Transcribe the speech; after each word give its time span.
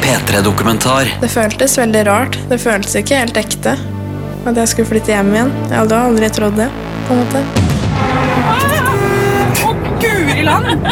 P3-dokumentar. 0.00 1.10
Det 1.20 1.30
føltes 1.32 1.76
veldig 1.78 2.04
rart. 2.08 2.38
Det 2.50 2.58
føltes 2.62 2.96
ikke 3.00 3.20
helt 3.22 3.40
ekte 3.40 3.76
at 4.48 4.56
jeg 4.56 4.70
skulle 4.72 4.88
flytte 4.88 5.12
hjem 5.12 5.34
igjen. 5.34 5.50
Jeg 5.68 5.76
hadde 5.82 6.00
aldri 6.00 6.30
trodd 6.32 6.56
det. 6.56 6.68
på 7.06 7.14
en 7.14 7.20
måte. 7.20 7.42
Å, 9.66 9.72
guri 10.00 10.44
land! 10.46 10.86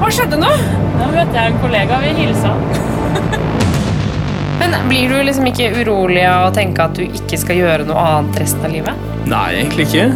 Hva 0.00 0.10
skjedde 0.14 0.38
nå? 0.40 0.50
Da 0.98 1.08
møtte 1.12 1.36
jeg 1.36 1.52
en 1.52 1.60
kollega. 1.62 2.00
Vi 2.04 2.14
hilsa. 2.22 2.54
Men 4.58 4.74
Blir 4.88 5.12
du 5.12 5.20
liksom 5.22 5.46
ikke 5.50 5.70
urolig 5.82 6.24
av 6.26 6.48
å 6.48 6.54
tenke 6.54 6.88
at 6.88 6.96
du 6.96 7.04
ikke 7.06 7.38
skal 7.40 7.60
gjøre 7.60 7.86
noe 7.88 8.02
annet 8.02 8.40
resten 8.42 8.64
av 8.66 8.72
livet? 8.74 9.06
Nei, 9.28 9.46
egentlig 9.60 9.88
ikke. 9.88 10.08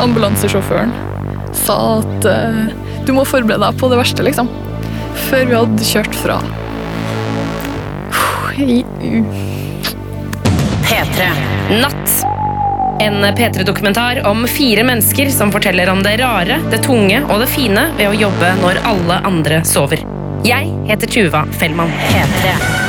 Ambulansesjåføren 0.00 0.94
sa 1.58 1.76
at 1.98 2.26
uh, 2.30 2.70
du 3.04 3.12
må 3.16 3.26
forberede 3.28 3.66
deg 3.66 3.78
på 3.80 3.90
det 3.90 3.98
verste, 4.00 4.24
liksom. 4.24 4.48
Før 5.28 5.44
vi 5.50 5.58
hadde 5.58 5.86
kjørt 5.90 6.16
fra. 6.22 6.38
I- 8.60 8.84
P3 10.82 11.28
Natt. 11.80 12.24
En 13.00 13.24
P3-dokumentar 13.24 14.26
om 14.26 14.46
fire 14.48 14.84
mennesker 14.84 15.30
som 15.30 15.52
forteller 15.52 15.88
om 15.90 16.02
det 16.02 16.16
rare, 16.20 16.58
det 16.70 16.82
tunge 16.84 17.22
og 17.30 17.40
det 17.40 17.48
fine 17.48 17.86
ved 17.96 18.10
å 18.10 18.18
jobbe 18.26 18.52
når 18.60 18.82
alle 18.84 19.20
andre 19.24 19.62
sover. 19.64 20.04
Jeg 20.44 20.68
heter 20.88 21.06
Tuva 21.06 21.46
Fellmann. 21.60 21.92
P3. 22.10 22.79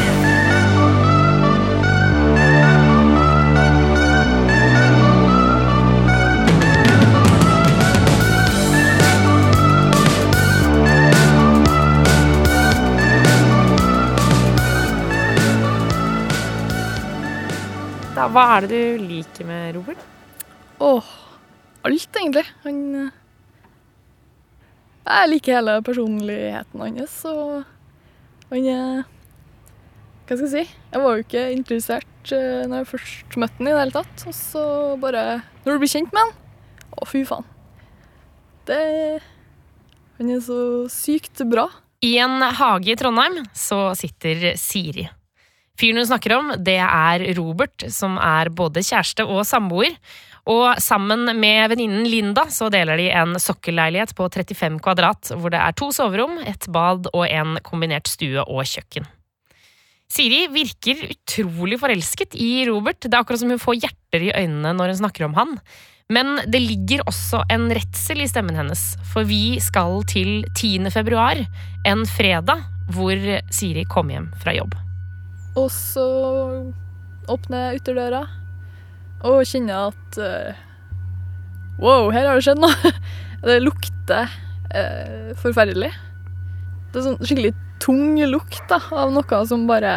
Da, 18.21 18.27
hva 18.29 18.41
er 18.53 18.67
det 18.69 18.69
du 18.69 19.05
liker 19.09 19.47
med 19.49 19.71
Robert? 19.73 20.01
Åh, 20.77 21.07
alt 21.87 22.17
egentlig. 22.19 22.43
Han 22.61 22.81
eh, 22.99 23.15
Jeg 25.07 25.29
liker 25.31 25.55
hele 25.57 25.77
personligheten 25.81 26.83
hans, 26.83 27.15
og 27.25 28.51
han 28.51 28.67
er 28.69 28.99
Hva 30.27 30.35
skal 30.37 30.43
jeg 30.45 30.51
si? 30.51 30.77
Jeg 30.91 31.01
var 31.01 31.17
jo 31.17 31.23
ikke 31.25 31.41
interessert 31.55 32.33
uh, 32.35 32.61
når 32.69 32.83
jeg 32.83 32.89
først 32.91 33.37
møtte 33.41 33.57
han 33.57 33.69
i 33.71 33.73
det 33.73 33.79
hele 33.79 33.95
tatt. 33.95 34.25
Og 34.29 34.35
så 34.37 34.65
bare 35.01 35.23
Når 35.63 35.71
du 35.71 35.81
blir 35.81 35.93
kjent 35.95 36.13
med 36.13 36.21
han 36.21 36.35
Å, 36.93 37.07
fy 37.09 37.23
faen. 37.25 37.49
Det 38.69 38.83
Han 40.19 40.29
er 40.29 40.45
så 40.45 40.59
sykt 40.93 41.41
bra. 41.49 41.65
I 42.05 42.13
en 42.21 42.37
hage 42.61 42.93
i 42.93 42.99
Trondheim 43.01 43.41
så 43.57 43.81
sitter 43.97 44.51
Siri. 44.61 45.07
Fyren 45.79 46.01
hun 46.01 46.09
snakker 46.09 46.35
om, 46.35 46.51
det 46.59 46.79
er 46.83 47.23
Robert, 47.37 47.87
som 47.93 48.17
er 48.21 48.51
både 48.53 48.83
kjæreste 48.85 49.25
og 49.25 49.45
samboer. 49.47 49.95
Og 50.49 50.81
sammen 50.81 51.27
med 51.37 51.69
venninnen 51.69 52.07
Linda 52.09 52.47
så 52.49 52.69
deler 52.73 52.97
de 52.97 53.11
en 53.13 53.37
sokkelleilighet 53.39 54.15
på 54.17 54.25
35 54.33 54.81
kvadrat, 54.81 55.33
hvor 55.37 55.53
det 55.53 55.61
er 55.61 55.77
to 55.77 55.91
soverom, 55.93 56.39
et 56.49 56.65
bad 56.73 57.09
og 57.13 57.25
en 57.29 57.59
kombinert 57.65 58.09
stue 58.09 58.41
og 58.41 58.65
kjøkken. 58.65 59.07
Siri 60.11 60.43
virker 60.51 61.05
utrolig 61.07 61.77
forelsket 61.79 62.35
i 62.35 62.65
Robert. 62.67 62.99
Det 63.05 63.13
er 63.13 63.21
akkurat 63.21 63.39
som 63.39 63.53
hun 63.53 63.61
får 63.61 63.79
hjerter 63.79 64.27
i 64.27 64.33
øynene 64.35 64.73
når 64.75 64.91
hun 64.91 65.01
snakker 65.05 65.29
om 65.29 65.37
han. 65.37 65.55
Men 66.11 66.41
det 66.51 66.59
ligger 66.59 67.05
også 67.07 67.45
en 67.53 67.69
redsel 67.71 68.25
i 68.25 68.27
stemmen 68.27 68.57
hennes, 68.59 68.81
for 69.13 69.23
vi 69.29 69.55
skal 69.63 70.01
til 70.11 70.41
10. 70.57 70.91
februar, 70.91 71.39
en 71.87 72.03
fredag, 72.17 72.67
hvor 72.91 73.15
Siri 73.55 73.87
kom 73.87 74.11
hjem 74.11 74.33
fra 74.43 74.57
jobb. 74.57 74.75
Og 75.59 75.67
så 75.73 76.05
åpner 77.31 77.65
jeg 77.65 77.81
ytterdøra 77.81 78.21
og 79.27 79.41
kjenner 79.45 79.91
at 79.91 80.21
uh, 80.21 80.67
Wow, 81.81 82.11
her 82.13 82.27
har 82.27 82.37
det 82.37 82.45
skjedd 82.45 82.61
noe. 82.61 82.91
Det 83.41 83.57
lukter 83.63 84.29
uh, 84.29 85.31
forferdelig. 85.41 85.89
Det 86.91 86.99
er 86.99 87.05
sånn 87.07 87.19
skikkelig 87.21 87.53
tung 87.81 88.19
lukt 88.29 88.61
da, 88.69 88.77
av 88.93 89.13
noe 89.13 89.39
som 89.49 89.63
bare 89.69 89.91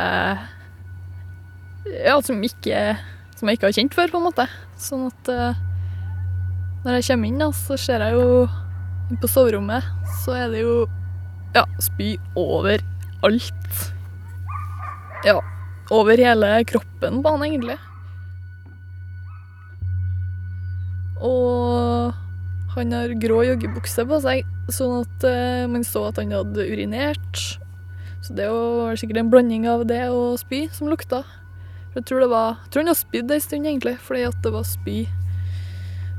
Ja, 1.84 2.16
som 2.24 2.40
ikke 2.46 2.94
Som 3.36 3.50
jeg 3.50 3.58
ikke 3.58 3.68
har 3.68 3.76
kjent 3.76 3.96
før, 3.96 4.12
på 4.12 4.20
en 4.20 4.28
måte. 4.30 4.48
Sånn 4.80 5.08
at 5.10 5.32
uh, 5.32 5.62
når 6.84 6.98
jeg 6.98 7.08
kommer 7.10 7.30
inn, 7.30 7.40
da, 7.40 7.48
så 7.56 7.78
ser 7.80 8.02
jeg 8.04 8.16
jo 8.16 8.44
på 9.20 9.28
soverommet, 9.28 9.84
så 10.20 10.34
er 10.36 10.50
det 10.52 10.64
jo 10.64 10.74
ja, 11.54 11.62
spy 11.80 12.14
overalt. 12.36 13.78
Ja, 15.24 15.38
over 15.88 16.20
hele 16.20 16.48
kroppen 16.68 17.22
på 17.24 17.32
han, 17.32 17.44
egentlig. 17.46 17.78
Og 21.24 22.12
han 22.74 22.92
har 22.92 23.14
grå 23.22 23.38
joggebukse 23.48 24.04
på 24.10 24.18
seg, 24.20 24.44
sånn 24.68 24.98
at 25.04 25.26
eh, 25.28 25.64
man 25.70 25.86
så 25.86 26.08
at 26.10 26.20
han 26.20 26.34
hadde 26.34 26.66
urinert. 26.68 27.40
Så 28.24 28.36
det 28.36 28.50
var 28.52 29.00
sikkert 29.00 29.22
en 29.22 29.32
blanding 29.32 29.64
av 29.70 29.86
det 29.88 30.02
og 30.12 30.36
spy 30.42 30.66
som 30.76 30.92
lukta. 30.92 31.22
Jeg 31.94 32.04
tror, 32.08 32.24
det 32.24 32.30
var, 32.32 32.56
jeg 32.64 32.72
tror 32.74 32.84
han 32.84 32.92
har 32.92 32.98
spydd 32.98 33.32
ei 33.32 33.40
stund, 33.40 33.68
egentlig, 33.70 33.98
fordi 34.04 34.24
at 34.28 34.40
det 34.44 34.52
var 34.52 34.66
spy 34.68 35.04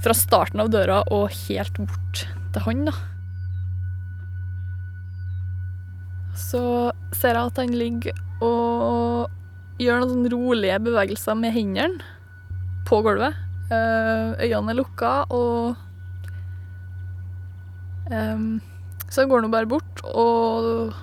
fra 0.05 0.15
starten 0.17 0.61
av 0.63 0.71
døra 0.73 1.01
og 1.13 1.33
helt 1.45 1.77
bort 1.81 2.25
til 2.55 2.65
han, 2.65 2.87
da. 2.89 2.95
Så 6.55 6.91
ser 7.11 7.35
jeg 7.35 7.51
at 7.51 7.57
han 7.59 7.73
ligger 7.75 8.19
og 8.45 9.81
gjør 9.81 10.05
noen 10.05 10.27
rolige 10.31 10.77
bevegelser 10.85 11.35
med 11.35 11.51
hendene 11.51 12.13
på 12.87 13.01
gulvet. 13.03 13.35
Eh, 13.73 14.45
øynene 14.45 14.71
er 14.71 14.77
lukka, 14.77 15.11
og 15.33 15.75
um, 18.13 18.61
Så 19.09 19.25
går 19.25 19.41
nå 19.41 19.49
bare 19.49 19.67
bort, 19.67 20.03
og 20.05 20.93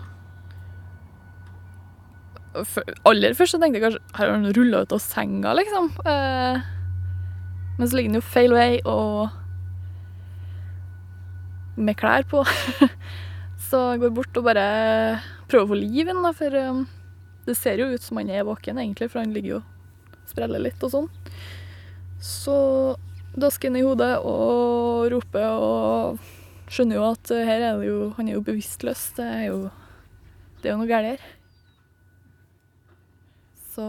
Aller 3.09 3.35
først 3.35 3.57
så 3.57 3.59
tenkte 3.59 3.81
jeg 3.81 3.85
kanskje 3.87 4.17
Har 4.19 4.29
han 4.29 4.51
rulla 4.53 4.83
ut 4.85 4.93
av 4.93 5.01
senga, 5.01 5.55
liksom? 5.57 5.89
Uh, 6.05 6.61
men 7.79 7.89
så 7.89 7.97
ligger 7.97 8.13
han 8.13 8.21
jo 8.21 8.25
feil 8.25 8.53
vei 8.55 8.73
og 8.85 9.33
med 11.77 11.97
klær 11.99 12.29
på. 12.29 12.45
så 13.73 13.79
jeg 13.95 14.03
går 14.03 14.11
bort 14.13 14.37
og 14.37 14.45
bare 14.45 14.65
prøver 15.49 15.65
å 15.65 15.71
få 15.71 15.77
liv 15.81 16.03
i 16.05 16.11
den, 16.11 16.27
for 16.37 16.57
um, 16.61 16.83
det 17.47 17.55
ser 17.57 17.81
jo 17.81 17.87
ut 17.89 18.05
som 18.05 18.19
han 18.21 18.29
er 18.29 18.45
våken, 18.45 18.77
egentlig, 18.83 19.09
for 19.09 19.23
han 19.23 19.33
ligger 19.33 19.55
jo 19.55 19.61
og 19.63 20.29
spreller 20.29 20.61
litt 20.61 20.83
og 20.85 20.93
sånn. 20.93 21.09
Så 22.23 22.57
dasker 23.33 23.73
han 23.73 23.79
i 23.81 23.85
hodet 23.87 24.11
og 24.29 25.09
roper 25.15 25.47
og 25.57 26.21
skjønner 26.73 26.99
jo 26.99 27.07
at 27.09 27.33
her 27.33 27.65
er 27.71 27.81
det 27.81 27.89
jo 27.89 28.11
Han 28.19 28.29
er 28.29 28.37
jo 28.37 28.45
bevisstløs. 28.45 29.07
Det 29.17 29.25
er 29.25 29.47
jo 29.49 29.57
Det 30.61 30.69
er 30.69 30.75
jo 30.75 30.83
noe 30.83 30.91
galt 30.91 31.09
her. 31.15 31.25
Så 33.73 33.89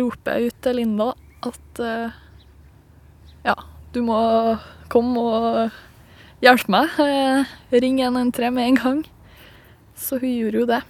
roper 0.00 0.40
jeg 0.40 0.50
ut 0.50 0.64
til 0.64 0.80
Linda 0.80 1.12
at 1.46 1.84
uh, 1.84 2.18
ja, 3.44 3.54
du 3.92 4.02
må 4.04 4.18
komme 4.92 5.20
og 5.20 5.78
hjelpe 6.42 6.72
meg. 6.72 6.88
Eh, 6.98 7.44
ring 7.82 8.00
113 8.00 8.54
med 8.54 8.66
en 8.68 8.80
gang. 8.80 9.02
Så 9.96 10.18
hun 10.20 10.32
gjorde 10.32 10.62
jo 10.62 10.66
det. 10.66 10.82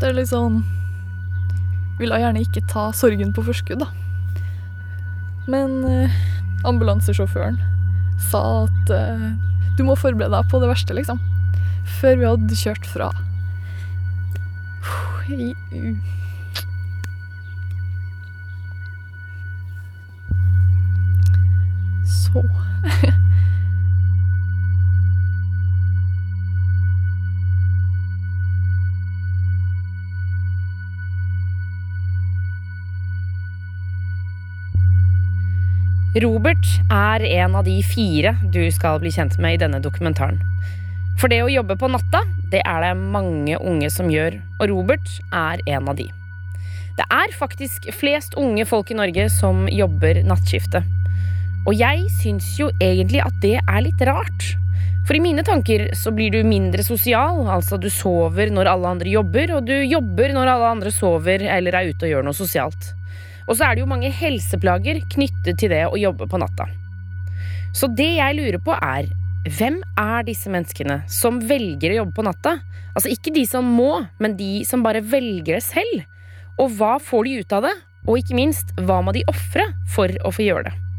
Det 0.00 0.08
er 0.08 0.16
litt 0.16 0.30
sånn 0.32 0.62
Ville 2.00 2.16
gjerne 2.22 2.40
ikke 2.40 2.62
ta 2.70 2.86
sorgen 2.96 3.34
på 3.36 3.42
forskudd, 3.44 3.82
da. 3.82 3.90
Men 5.50 5.74
eh, 5.84 6.14
ambulansesjåføren 6.64 7.58
sa 8.30 8.40
at 8.62 8.92
eh, 8.96 9.26
du 9.76 9.82
må 9.84 9.96
forberede 10.00 10.32
deg 10.32 10.48
på 10.48 10.62
det 10.62 10.70
verste, 10.70 10.96
liksom. 10.96 11.20
Før 11.98 12.16
vi 12.16 12.28
hadde 12.30 12.56
kjørt 12.56 12.88
fra. 12.88 13.10
I- 15.28 15.52
Så 22.32 22.42
Robert 36.20 36.66
er 36.90 37.22
en 37.22 37.54
av 37.54 37.64
de 37.64 37.76
fire 37.86 38.32
du 38.50 38.64
skal 38.74 38.98
bli 39.02 39.12
kjent 39.14 39.36
med 39.38 39.54
i 39.54 39.60
denne 39.62 39.78
dokumentaren. 39.82 40.40
For 41.20 41.30
det 41.30 41.38
å 41.44 41.50
jobbe 41.50 41.76
på 41.78 41.90
natta, 41.90 42.24
det 42.50 42.62
er 42.66 42.82
det 42.82 42.94
mange 42.98 43.58
unge 43.58 43.90
som 43.94 44.10
gjør, 44.10 44.40
og 44.58 44.70
Robert 44.72 45.18
er 45.30 45.62
en 45.70 45.90
av 45.90 45.98
de. 46.00 46.08
Det 46.98 47.06
er 47.14 47.36
faktisk 47.38 47.86
flest 47.94 48.34
unge 48.38 48.66
folk 48.66 48.90
i 48.90 48.98
Norge 48.98 49.28
som 49.30 49.68
jobber 49.70 50.24
nattskiftet. 50.26 50.99
Og 51.68 51.76
jeg 51.76 52.06
syns 52.20 52.54
jo 52.56 52.70
egentlig 52.80 53.20
at 53.24 53.36
det 53.42 53.58
er 53.60 53.84
litt 53.84 54.00
rart. 54.08 54.46
For 55.06 55.16
i 55.16 55.22
mine 55.22 55.42
tanker 55.44 55.88
så 55.96 56.12
blir 56.14 56.32
du 56.32 56.46
mindre 56.46 56.84
sosial, 56.86 57.42
altså 57.50 57.78
du 57.80 57.88
sover 57.92 58.52
når 58.52 58.70
alle 58.70 58.94
andre 58.94 59.12
jobber, 59.12 59.56
og 59.56 59.68
du 59.68 59.74
jobber 59.82 60.32
når 60.36 60.54
alle 60.54 60.72
andre 60.76 60.92
sover 60.94 61.44
eller 61.44 61.76
er 61.76 61.90
ute 61.90 62.06
og 62.06 62.12
gjør 62.14 62.26
noe 62.26 62.36
sosialt. 62.36 62.92
Og 63.48 63.56
så 63.58 63.66
er 63.66 63.74
det 63.74 63.82
jo 63.82 63.90
mange 63.90 64.12
helseplager 64.14 65.00
knyttet 65.10 65.58
til 65.58 65.72
det 65.72 65.86
å 65.88 65.98
jobbe 65.98 66.28
på 66.30 66.40
natta. 66.40 66.68
Så 67.76 67.90
det 67.90 68.12
jeg 68.16 68.36
lurer 68.38 68.60
på 68.62 68.74
er, 68.76 69.08
hvem 69.48 69.80
er 69.98 70.26
disse 70.26 70.50
menneskene 70.52 71.00
som 71.10 71.40
velger 71.48 71.94
å 71.94 72.02
jobbe 72.02 72.16
på 72.18 72.26
natta? 72.26 72.58
Altså 72.94 73.12
ikke 73.12 73.32
de 73.34 73.46
som 73.48 73.66
må, 73.66 74.04
men 74.20 74.36
de 74.38 74.60
som 74.68 74.84
bare 74.84 75.02
velger 75.02 75.58
det 75.58 75.64
selv. 75.64 76.04
Og 76.60 76.76
hva 76.76 76.98
får 77.02 77.26
de 77.26 77.40
ut 77.40 77.56
av 77.56 77.66
det? 77.68 77.74
Og 78.06 78.20
ikke 78.20 78.36
minst, 78.36 78.72
hva 78.80 79.00
må 79.04 79.16
de 79.16 79.26
ofre 79.30 79.66
for 79.90 80.12
å 80.24 80.32
få 80.34 80.46
gjøre 80.46 80.68
det? 80.68 80.89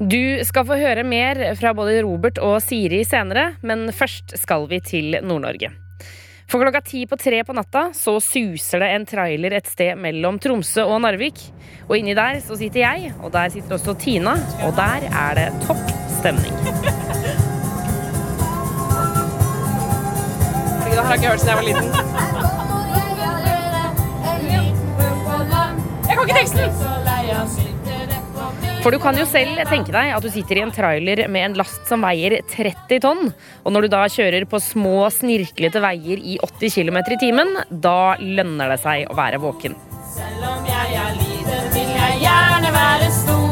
Du 0.00 0.40
skal 0.48 0.64
få 0.64 0.78
høre 0.80 1.02
mer 1.04 1.36
fra 1.60 1.74
både 1.76 1.98
Robert 2.06 2.38
og 2.40 2.54
Siri 2.64 3.02
senere, 3.04 3.50
men 3.60 3.90
først 3.92 4.32
skal 4.40 4.64
vi 4.70 4.78
til 4.80 5.18
Nord-Norge. 5.20 5.68
For 6.48 6.56
klokka 6.64 6.80
ti 6.86 7.02
på 7.06 7.18
tre 7.20 7.42
på 7.44 7.52
natta 7.52 7.90
så 7.92 8.14
suser 8.24 8.80
det 8.80 8.88
en 8.94 9.04
trailer 9.06 9.52
et 9.58 9.68
sted 9.68 10.00
mellom 10.00 10.38
Tromsø 10.40 10.86
og 10.88 11.02
Narvik. 11.04 11.42
Og 11.84 11.98
inni 11.98 12.16
der 12.16 12.40
så 12.40 12.56
sitter 12.56 12.80
jeg, 12.80 13.12
og 13.20 13.28
der 13.34 13.52
sitter 13.52 13.76
også 13.76 13.92
Tina, 14.00 14.32
og 14.64 14.72
der 14.78 15.04
er 15.10 15.36
det 15.36 15.48
topp 15.66 15.84
stemning. 16.16 16.56
Det 20.80 20.96
har 20.96 21.12
jeg 21.12 21.20
ikke 21.20 21.28
hørt 21.28 21.44
siden 21.44 21.52
jeg 21.52 21.56
var 21.60 21.66
liten. 21.68 21.92
Jeg 26.08 26.16
kan 26.16 26.24
ikke 26.24 26.38
teksten! 26.40 27.79
For 28.80 28.94
du 28.94 28.96
kan 28.96 29.16
jo 29.18 29.26
selv 29.28 29.58
tenke 29.68 29.92
deg 29.92 30.14
at 30.16 30.24
du 30.24 30.30
sitter 30.32 30.56
i 30.56 30.62
en 30.64 30.72
trailer 30.72 31.26
med 31.28 31.50
en 31.50 31.58
last 31.60 31.84
som 31.88 32.00
veier 32.00 32.38
30 32.48 33.02
tonn. 33.04 33.28
Og 33.60 33.74
når 33.74 33.84
du 33.84 33.92
da 33.92 34.06
kjører 34.08 34.46
på 34.48 34.60
små, 34.64 35.04
snirklete 35.12 35.82
veier 35.84 36.22
i 36.24 36.38
80 36.40 36.78
km 36.78 37.02
i 37.02 37.20
timen, 37.20 37.52
da 37.68 38.16
lønner 38.20 38.72
det 38.72 38.80
seg 38.80 39.04
å 39.12 39.18
være 39.20 39.42
våken. 39.44 39.76
Selv 40.16 40.48
om 40.54 40.64
jeg 40.64 40.98
er 41.04 41.14
liten, 41.20 41.70
vil 41.76 41.94
jeg 41.98 42.18
gjerne 42.24 42.74
være 42.80 43.14
stor. 43.20 43.49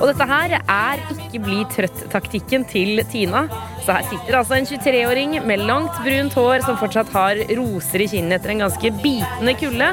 Og 0.00 0.08
dette 0.08 0.24
her 0.24 0.54
er 0.56 1.00
ikke 1.12 1.42
bli 1.44 1.58
trøtt-taktikken 1.74 2.62
til 2.70 3.02
Tina. 3.12 3.42
Så 3.84 3.92
her 3.92 4.06
sitter 4.08 4.38
altså 4.38 4.56
en 4.56 4.68
23-åring 4.68 5.34
med 5.44 5.64
langt, 5.68 5.98
brunt 6.00 6.36
hår 6.38 6.64
som 6.64 6.78
fortsatt 6.80 7.12
har 7.12 7.42
roser 7.58 8.04
i 8.04 8.08
kinnet 8.08 8.38
etter 8.38 8.54
en 8.54 8.64
ganske 8.64 8.92
bitende 9.02 9.54
kulde. 9.60 9.90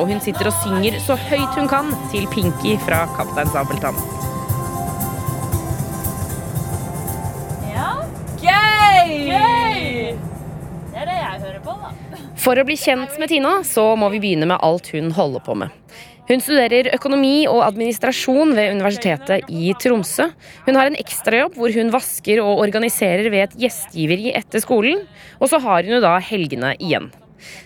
Og 0.00 0.08
hun 0.08 0.22
sitter 0.24 0.48
og 0.48 0.56
synger 0.62 0.96
så 1.04 1.18
høyt 1.28 1.58
hun 1.58 1.68
kan 1.68 1.92
til 2.12 2.24
Pinky 2.32 2.78
fra 2.86 3.02
Kaptein 3.18 3.52
Sabeltann. 3.52 4.00
Ja. 7.74 7.90
Gøy! 8.40 9.12
Gøy! 9.28 10.16
Det 10.88 11.02
er 11.02 11.10
det 11.10 11.18
jeg 11.18 11.44
hører 11.44 11.60
på, 11.66 11.76
da. 11.84 11.92
For 12.40 12.56
å 12.56 12.64
bli 12.64 12.78
kjent 12.80 13.20
med 13.20 13.28
Tina, 13.28 13.58
så 13.68 13.90
må 14.00 14.08
vi 14.14 14.22
begynne 14.22 14.48
med 14.48 14.64
alt 14.64 14.88
hun 14.94 15.12
holder 15.12 15.44
på 15.44 15.58
med. 15.60 15.76
Hun 16.30 16.38
studerer 16.38 16.92
økonomi 16.94 17.48
og 17.50 17.64
administrasjon 17.64 18.52
ved 18.54 18.76
Universitetet 18.76 19.48
i 19.50 19.72
Tromsø. 19.82 20.28
Hun 20.62 20.76
har 20.78 20.86
en 20.86 20.98
ekstrajobb 21.00 21.56
hvor 21.58 21.74
hun 21.74 21.90
vasker 21.90 22.38
og 22.44 22.62
organiserer 22.62 23.26
ved 23.32 23.48
et 23.48 23.56
gjestgiveri 23.64 24.30
etter 24.38 24.62
skolen. 24.62 25.02
Og 25.42 25.50
så 25.50 25.58
har 25.58 25.82
hun 25.82 25.96
jo 25.96 26.04
da 26.04 26.14
helgene 26.22 26.76
igjen. 26.78 27.10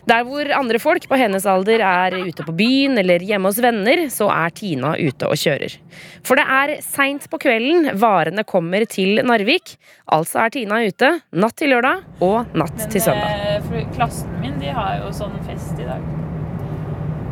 Der 0.08 0.24
hvor 0.24 0.48
andre 0.54 0.80
folk 0.80 1.04
på 1.10 1.18
hennes 1.18 1.44
alder 1.50 1.82
er 1.84 2.16
ute 2.24 2.46
på 2.46 2.56
byen 2.56 2.96
eller 3.02 3.20
hjemme 3.26 3.50
hos 3.50 3.60
venner, 3.60 4.06
så 4.08 4.30
er 4.32 4.56
Tina 4.56 4.94
ute 4.96 5.28
og 5.28 5.36
kjører. 5.36 5.76
For 6.24 6.40
det 6.40 6.48
er 6.56 6.76
seint 6.86 7.28
på 7.28 7.42
kvelden 7.44 7.90
varene 8.00 8.46
kommer 8.48 8.88
til 8.88 9.20
Narvik. 9.26 9.76
Altså 10.08 10.46
er 10.46 10.56
Tina 10.56 10.80
ute 10.86 11.16
natt 11.36 11.60
til 11.60 11.74
lørdag 11.74 12.22
og 12.24 12.56
natt 12.56 12.86
til 12.86 13.02
søndag. 13.10 13.34
Men, 13.68 13.80
eh, 13.82 13.96
klassen 13.98 14.38
min 14.40 14.60
de 14.62 14.72
har 14.72 15.02
jo 15.02 15.12
sånn 15.12 15.36
fest 15.44 15.76
i 15.76 15.90
dag. 15.90 16.23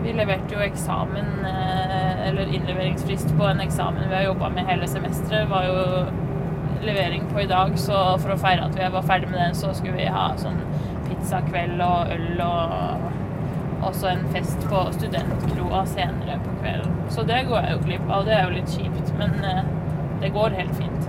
Vi 0.03 0.13
leverte 0.13 0.55
jo 0.55 0.61
eksamen, 0.61 1.45
eh, 1.47 2.29
eller 2.29 2.55
innleveringsfrist 2.55 3.35
på 3.39 3.47
en 3.47 3.61
eksamen 3.61 4.09
vi 4.09 4.15
har 4.15 4.23
jobba 4.23 4.49
med 4.51 4.67
hele 4.67 4.89
semesteret. 4.89 5.49
var 5.49 5.65
jo 5.65 6.07
levering 6.83 7.23
på 7.33 7.41
i 7.41 7.47
dag, 7.47 7.79
så 7.79 8.19
for 8.19 8.35
å 8.35 8.39
feire 8.39 8.65
at 8.67 8.75
vi 8.79 8.89
var 8.93 9.03
ferdig 9.03 9.31
med 9.31 9.41
den, 9.41 9.55
så 9.55 9.73
skulle 9.75 9.97
vi 10.01 10.07
ha 10.11 10.33
sånn 10.37 10.59
pizzakveld 11.07 11.83
og 11.87 12.11
øl 12.17 12.41
og 12.43 13.87
også 13.87 14.09
en 14.09 14.27
fest 14.35 14.67
på 14.71 14.83
studentkroa 14.93 15.85
senere 15.87 16.39
på 16.45 16.57
kvelden. 16.63 16.97
Så 17.09 17.23
det 17.23 17.45
går 17.49 17.61
jeg 17.61 17.77
jo 17.77 17.85
glipp 17.87 18.11
av. 18.11 18.25
Det 18.27 18.35
er 18.37 18.45
jo 18.47 18.57
litt 18.57 18.75
kjipt, 18.75 19.13
men 19.19 19.39
eh, 19.45 19.63
det 20.23 20.33
går 20.35 20.59
helt 20.59 20.75
fint. 20.79 21.09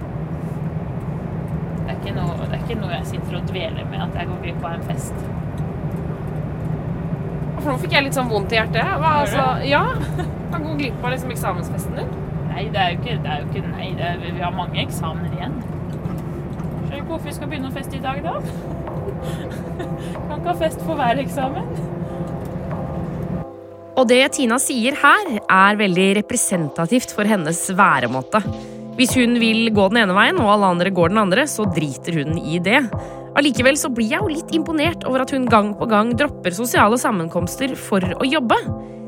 Det 1.84 1.90
er, 1.92 1.98
ikke 1.98 2.16
noe, 2.18 2.38
det 2.46 2.58
er 2.58 2.62
ikke 2.64 2.82
noe 2.82 2.94
jeg 2.96 3.10
sitter 3.16 3.40
og 3.40 3.50
dveler 3.50 3.90
med 3.90 4.06
at 4.06 4.22
jeg 4.22 4.30
går 4.30 4.46
glipp 4.46 4.64
av 4.64 4.78
en 4.78 4.88
fest. 4.90 5.26
For 7.64 7.72
nå 7.72 7.80
fikk 7.80 7.94
jeg 7.96 8.04
litt 8.10 8.18
sånn 8.18 8.28
vondt 8.28 8.52
i 8.52 8.58
hjertet. 8.60 8.84
Hva, 9.00 9.14
altså, 9.24 9.44
ja. 9.64 9.86
Kan 10.52 10.66
gå 10.66 10.74
glipp 10.82 11.00
av 11.00 11.14
liksom 11.14 11.32
eksamensfesten 11.32 11.96
din. 11.96 12.10
Nei, 12.50 12.66
det 12.74 12.82
er 12.82 12.92
jo 12.92 13.00
ikke, 13.00 13.16
det 13.24 13.32
er 13.32 13.40
jo 13.40 13.48
ikke 13.48 13.70
nei. 13.70 13.88
Det 13.98 14.10
er, 14.10 14.20
vi 14.26 14.44
har 14.44 14.52
mange 14.54 14.82
eksamener 14.84 15.32
igjen. 15.38 15.56
Skjønner 15.64 17.00
ikke 17.00 17.10
hvorfor 17.14 17.30
vi 17.30 17.36
skal 17.40 17.50
begynne 17.54 17.72
å 17.72 17.78
feste 17.78 17.98
i 17.98 18.04
dag, 18.04 18.20
da. 18.26 18.36
Kan 20.28 20.36
ikke 20.36 20.52
ha 20.52 20.58
fest 20.60 20.84
for 20.84 21.00
hver 21.00 21.24
eksamen. 21.24 21.72
Og 23.94 24.08
det 24.10 24.22
Tina 24.36 24.60
sier 24.60 25.00
her, 25.00 25.34
er 25.40 25.80
veldig 25.80 26.08
representativt 26.20 27.16
for 27.16 27.30
hennes 27.30 27.64
væremåte. 27.78 28.44
Hvis 28.98 29.16
hun 29.18 29.40
vil 29.42 29.72
gå 29.74 29.88
den 29.90 30.04
ene 30.04 30.16
veien, 30.18 30.38
og 30.44 30.52
alle 30.58 30.76
andre 30.76 30.92
går 30.94 31.14
den 31.14 31.22
andre, 31.24 31.48
så 31.50 31.66
driter 31.72 32.20
hun 32.20 32.36
i 32.38 32.60
det. 32.62 32.84
Allikevel 33.40 33.78
så 33.80 33.90
blir 33.90 34.12
jeg 34.12 34.22
jo 34.22 34.30
litt 34.30 34.52
imponert 34.54 35.06
over 35.10 35.24
at 35.24 35.32
hun 35.34 35.48
gang 35.50 35.72
på 35.78 35.88
gang 35.90 36.12
dropper 36.18 36.54
sosiale 36.54 37.00
sammenkomster 37.02 37.74
for 37.80 38.04
å 38.04 38.28
jobbe. 38.28 38.58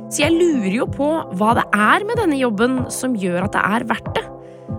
Så 0.09 0.23
jeg 0.23 0.33
lurer 0.33 0.73
jo 0.79 0.87
på 0.89 1.09
hva 1.37 1.51
det 1.57 1.65
er 1.73 2.05
med 2.07 2.17
denne 2.21 2.37
jobben 2.39 2.85
som 2.93 3.13
gjør 3.17 3.45
at 3.45 3.53
det 3.57 3.61
er 3.65 3.85
verdt 3.89 4.11
det. 4.17 4.23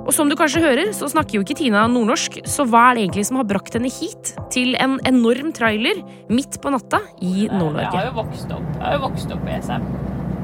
Og 0.06 0.12
som 0.14 0.28
du 0.30 0.36
kanskje 0.38 0.62
hører, 0.62 0.92
så 0.94 1.08
snakker 1.10 1.38
jo 1.38 1.42
ikke 1.42 1.56
Tina 1.58 1.84
nordnorsk, 1.90 2.40
så 2.46 2.62
hva 2.66 2.88
er 2.90 2.98
det 2.98 3.04
egentlig 3.04 3.24
som 3.26 3.38
har 3.40 3.46
brakt 3.50 3.74
henne 3.74 3.90
hit? 3.90 4.32
Til 4.54 4.76
en 4.82 5.00
enorm 5.06 5.50
trailer 5.54 5.98
midt 6.30 6.60
på 6.62 6.70
natta 6.74 7.00
i 7.18 7.48
Nord-Norge. 7.50 7.90
Jeg 7.90 7.94
har 7.94 8.08
jo 8.10 8.16
vokst 8.20 8.54
opp, 8.54 8.68
jeg 8.76 8.84
har 8.84 8.96
jo 8.98 9.02
vokst 9.06 9.34
opp 9.34 9.42
på 9.42 9.52
ESM. 9.56 9.86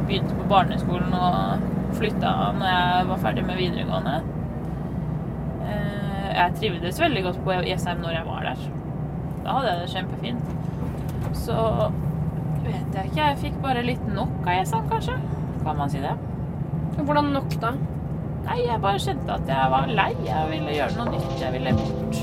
Begynte 0.08 0.38
på 0.38 0.48
barneskolen 0.50 1.14
og 1.14 1.96
flytta 1.98 2.34
når 2.58 2.70
jeg 2.74 3.08
var 3.12 3.22
ferdig 3.22 3.46
med 3.46 3.60
videregående. 3.62 4.16
Eh, 5.62 6.30
Jeg 6.32 6.54
trivdes 6.58 7.00
veldig 7.02 7.22
godt 7.28 7.42
på 7.44 7.54
ESM 7.62 8.02
når 8.02 8.16
jeg 8.18 8.26
var 8.26 8.46
der. 8.50 8.62
Da 9.42 9.56
hadde 9.58 9.72
jeg 9.72 9.78
det 9.82 9.92
kjempefint. 9.96 10.42
Så 11.36 11.56
vet 12.62 12.94
jeg 12.94 13.10
ikke, 13.10 13.22
jeg 13.22 13.40
fikk 13.42 13.56
bare 13.64 13.82
litt 13.86 14.04
nok 14.14 14.46
av 14.46 14.60
ESM, 14.60 14.86
kanskje. 14.90 15.16
Kan 15.64 15.78
man 15.78 15.90
si 15.90 16.02
det? 16.02 16.14
Hvordan 17.00 17.32
nok, 17.34 17.50
da? 17.62 17.72
Nei, 18.42 18.58
jeg 18.66 18.82
bare 18.82 18.98
kjente 19.02 19.34
at 19.36 19.50
jeg 19.50 19.70
var 19.72 19.90
lei. 19.90 20.10
Jeg 20.26 20.50
ville 20.50 20.74
gjøre 20.74 20.98
noe 20.98 21.12
nytt. 21.14 21.34
Jeg 21.40 21.54
ville 21.54 21.74
bort. 21.78 22.14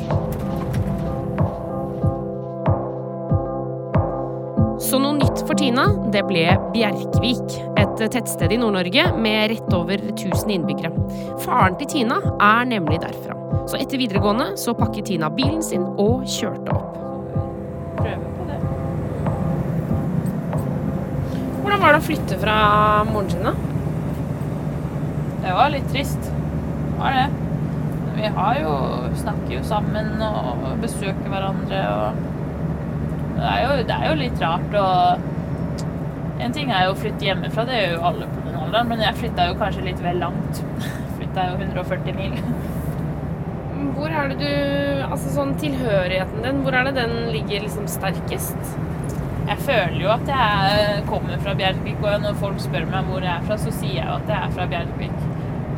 Så 4.90 4.98
noe 4.98 5.18
nytt 5.20 5.44
for 5.46 5.60
Tina, 5.60 5.86
det 6.14 6.24
ble 6.26 6.46
Bjerkvik, 6.74 7.58
et 7.78 8.00
tettsted 8.00 8.56
i 8.56 8.58
Nord-Norge 8.58 9.04
med 9.22 9.52
rett 9.52 9.76
over 9.76 10.02
1000 10.02 10.56
innbyggere. 10.56 10.92
Faren 11.44 11.76
til 11.80 11.92
Tina 11.94 12.18
er 12.40 12.66
nemlig 12.72 13.02
derfra. 13.04 13.36
Så 13.70 13.78
etter 13.78 14.02
videregående 14.02 14.56
så 14.58 14.74
pakket 14.78 15.12
Tina 15.12 15.30
bilen 15.30 15.62
sin 15.66 15.86
og 15.86 16.26
kjørte 16.26 16.74
opp. 16.74 17.09
Prøve 18.00 18.32
på 18.38 18.48
det. 18.50 18.60
Hvordan 21.60 21.84
var 21.84 21.94
det 21.94 22.00
å 22.00 22.08
flytte 22.08 22.40
fra 22.42 22.58
moren 23.12 23.30
sin, 23.34 23.46
da? 23.46 23.54
Det 25.44 25.54
var 25.60 25.72
litt 25.76 25.88
trist. 25.94 26.32
Var 27.00 27.16
det. 27.20 27.28
Vi 28.20 28.34
har 28.36 28.60
jo 28.60 28.74
snakker 29.20 29.54
jo 29.54 29.62
sammen 29.64 30.20
og 30.24 30.66
besøker 30.82 31.32
hverandre 31.32 31.84
og 31.94 32.26
det 33.40 33.48
er, 33.48 33.60
jo, 33.64 33.76
det 33.88 33.96
er 33.96 34.10
jo 34.10 34.16
litt 34.20 34.42
rart 34.44 34.74
å 34.76 34.88
En 36.44 36.56
ting 36.56 36.72
er 36.72 36.88
jo 36.88 36.92
å 36.92 36.98
flytte 37.00 37.24
hjemmefra, 37.28 37.64
det 37.68 37.78
gjør 37.78 37.94
jo 37.94 38.04
alle 38.10 38.28
på 38.32 38.42
den 38.46 38.58
alderen, 38.60 38.88
men 38.92 39.02
jeg 39.04 39.18
flytta 39.18 39.48
jo 39.50 39.56
kanskje 39.60 39.82
litt 39.90 40.00
vel 40.00 40.22
langt. 40.24 40.62
Flytta 41.18 41.48
jo 41.50 41.58
140 41.60 42.16
mil. 42.16 42.38
Hvor 43.98 44.14
er 44.22 44.32
det 44.32 44.38
du 44.40 44.54
Altså 45.10 45.32
sånn 45.34 45.56
tilhørigheten 45.58 46.44
din, 46.46 46.60
hvor 46.62 46.76
er 46.78 46.86
det 46.86 47.00
den 47.00 47.16
ligger 47.34 47.64
liksom 47.66 47.88
sterkest? 47.90 48.76
Jeg 49.50 49.58
føler 49.66 49.98
jo 50.04 50.12
at 50.14 50.28
jeg 50.30 51.06
kommer 51.08 51.40
fra 51.42 51.56
Bjerkvik, 51.58 51.98
og 52.06 52.22
når 52.22 52.36
folk 52.38 52.60
spør 52.62 52.86
meg 52.92 53.08
hvor 53.10 53.26
jeg 53.26 53.32
er 53.34 53.48
fra, 53.48 53.58
så 53.58 53.74
sier 53.74 53.96
jeg 53.96 54.06
jo 54.06 54.18
at 54.20 54.30
jeg 54.30 54.38
er 54.38 54.54
fra 54.54 54.68
Bjerkvik. 54.70 55.24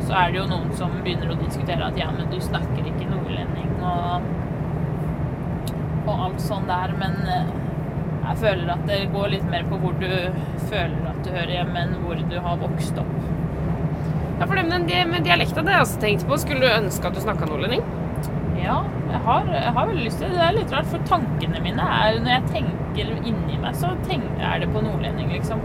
Så 0.02 0.12
er 0.18 0.34
det 0.34 0.40
jo 0.42 0.44
noen 0.50 0.74
som 0.76 0.92
begynner 1.00 1.32
å 1.32 1.38
diskutere 1.40 1.88
at 1.88 1.96
ja, 1.96 2.10
men 2.12 2.28
du 2.28 2.36
snakker 2.44 2.84
ikke 2.90 3.08
nordlending 3.08 3.72
og, 3.86 4.28
og 6.04 6.12
alt 6.26 6.44
sånn 6.44 6.68
der, 6.68 6.92
men 7.00 7.20
eh, 7.24 7.52
Jeg 8.22 8.38
føler 8.38 8.68
at 8.70 8.82
det 8.86 8.98
går 9.10 9.32
litt 9.32 9.46
mer 9.50 9.64
på 9.66 9.80
hvor 9.82 9.96
du 9.98 10.12
føler 10.68 11.08
at 11.10 11.24
du 11.24 11.32
hører 11.32 11.56
hjemme, 11.56 11.80
enn 11.80 11.96
hvor 12.04 12.20
du 12.30 12.36
har 12.44 12.60
vokst 12.60 13.00
opp. 13.02 13.16
Ja, 14.38 14.46
for 14.46 14.54
det 14.58 14.62
med, 14.68 14.92
med 15.10 15.26
dialekta, 15.26 15.62
det 15.62 15.72
har 15.72 15.80
jeg 15.80 15.88
også 15.88 16.02
tenkt 16.04 16.28
på. 16.28 16.38
Skulle 16.38 16.62
du 16.62 16.76
ønske 16.76 17.08
at 17.08 17.18
du 17.18 17.22
snakka 17.24 17.48
nordlending? 17.50 17.82
Ja, 18.62 18.78
jeg 19.12 19.22
har, 19.26 19.48
jeg 19.52 19.72
har 19.76 19.88
veldig 19.88 20.04
lyst 20.06 20.20
til 20.22 20.30
det. 20.30 20.38
Det 20.38 20.44
er 20.46 20.58
litt 20.58 20.74
rart, 20.74 20.90
for 20.90 21.06
tankene 21.08 21.62
mine 21.64 21.86
er 21.98 22.20
Når 22.22 22.32
jeg 22.32 22.50
tenker 22.56 23.14
inni 23.22 23.58
meg, 23.60 23.76
så 23.78 23.92
tenker, 24.08 24.36
er 24.40 24.62
det 24.62 24.70
på 24.72 24.82
nordlending, 24.84 25.32
liksom. 25.36 25.60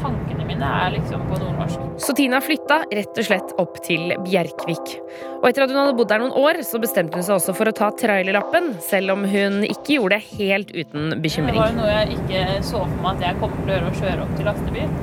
Tankene 0.00 0.44
mine 0.44 0.68
er 0.82 0.90
liksom 0.96 1.22
på 1.28 1.38
nordnorsk. 1.38 1.82
Så 2.02 2.12
Tina 2.18 2.40
flytta 2.42 2.80
rett 2.90 3.20
og 3.20 3.26
slett 3.28 3.52
opp 3.62 3.78
til 3.86 4.12
Bjerkvik. 4.26 4.94
Og 5.38 5.46
etter 5.48 5.64
at 5.64 5.72
hun 5.72 5.78
hadde 5.80 5.94
bodd 5.96 6.10
der 6.10 6.20
noen 6.24 6.34
år, 6.36 6.60
så 6.66 6.80
bestemte 6.82 7.16
hun 7.16 7.26
seg 7.26 7.38
også 7.38 7.54
for 7.56 7.70
å 7.70 7.74
ta 7.76 7.90
trailerlappen, 7.94 8.72
selv 8.84 9.14
om 9.14 9.24
hun 9.30 9.62
ikke 9.68 9.96
gjorde 9.96 10.18
det 10.18 10.40
helt 10.40 10.74
uten 10.74 11.14
bekymring. 11.24 11.56
Det 11.56 11.62
var 11.62 11.72
jo 11.72 11.78
noe 11.78 11.94
jeg 11.94 12.18
ikke 12.18 12.64
så 12.66 12.82
for 12.82 12.98
meg 13.06 13.14
at 13.14 13.28
jeg 13.28 13.40
kommer 13.44 13.62
til 13.62 13.70
å 13.70 13.78
gjøre, 13.78 13.92
å 13.92 14.02
kjøre 14.02 14.26
opp 14.26 14.34
til 14.34 14.50
lastebil. 14.50 14.98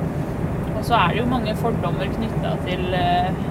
Og 0.72 0.86
så 0.86 0.98
er 0.98 1.14
det 1.14 1.22
jo 1.22 1.26
mange 1.30 1.56
fordommer 1.62 2.14
knytta 2.18 2.54
til 2.68 2.96
eh, 2.98 3.42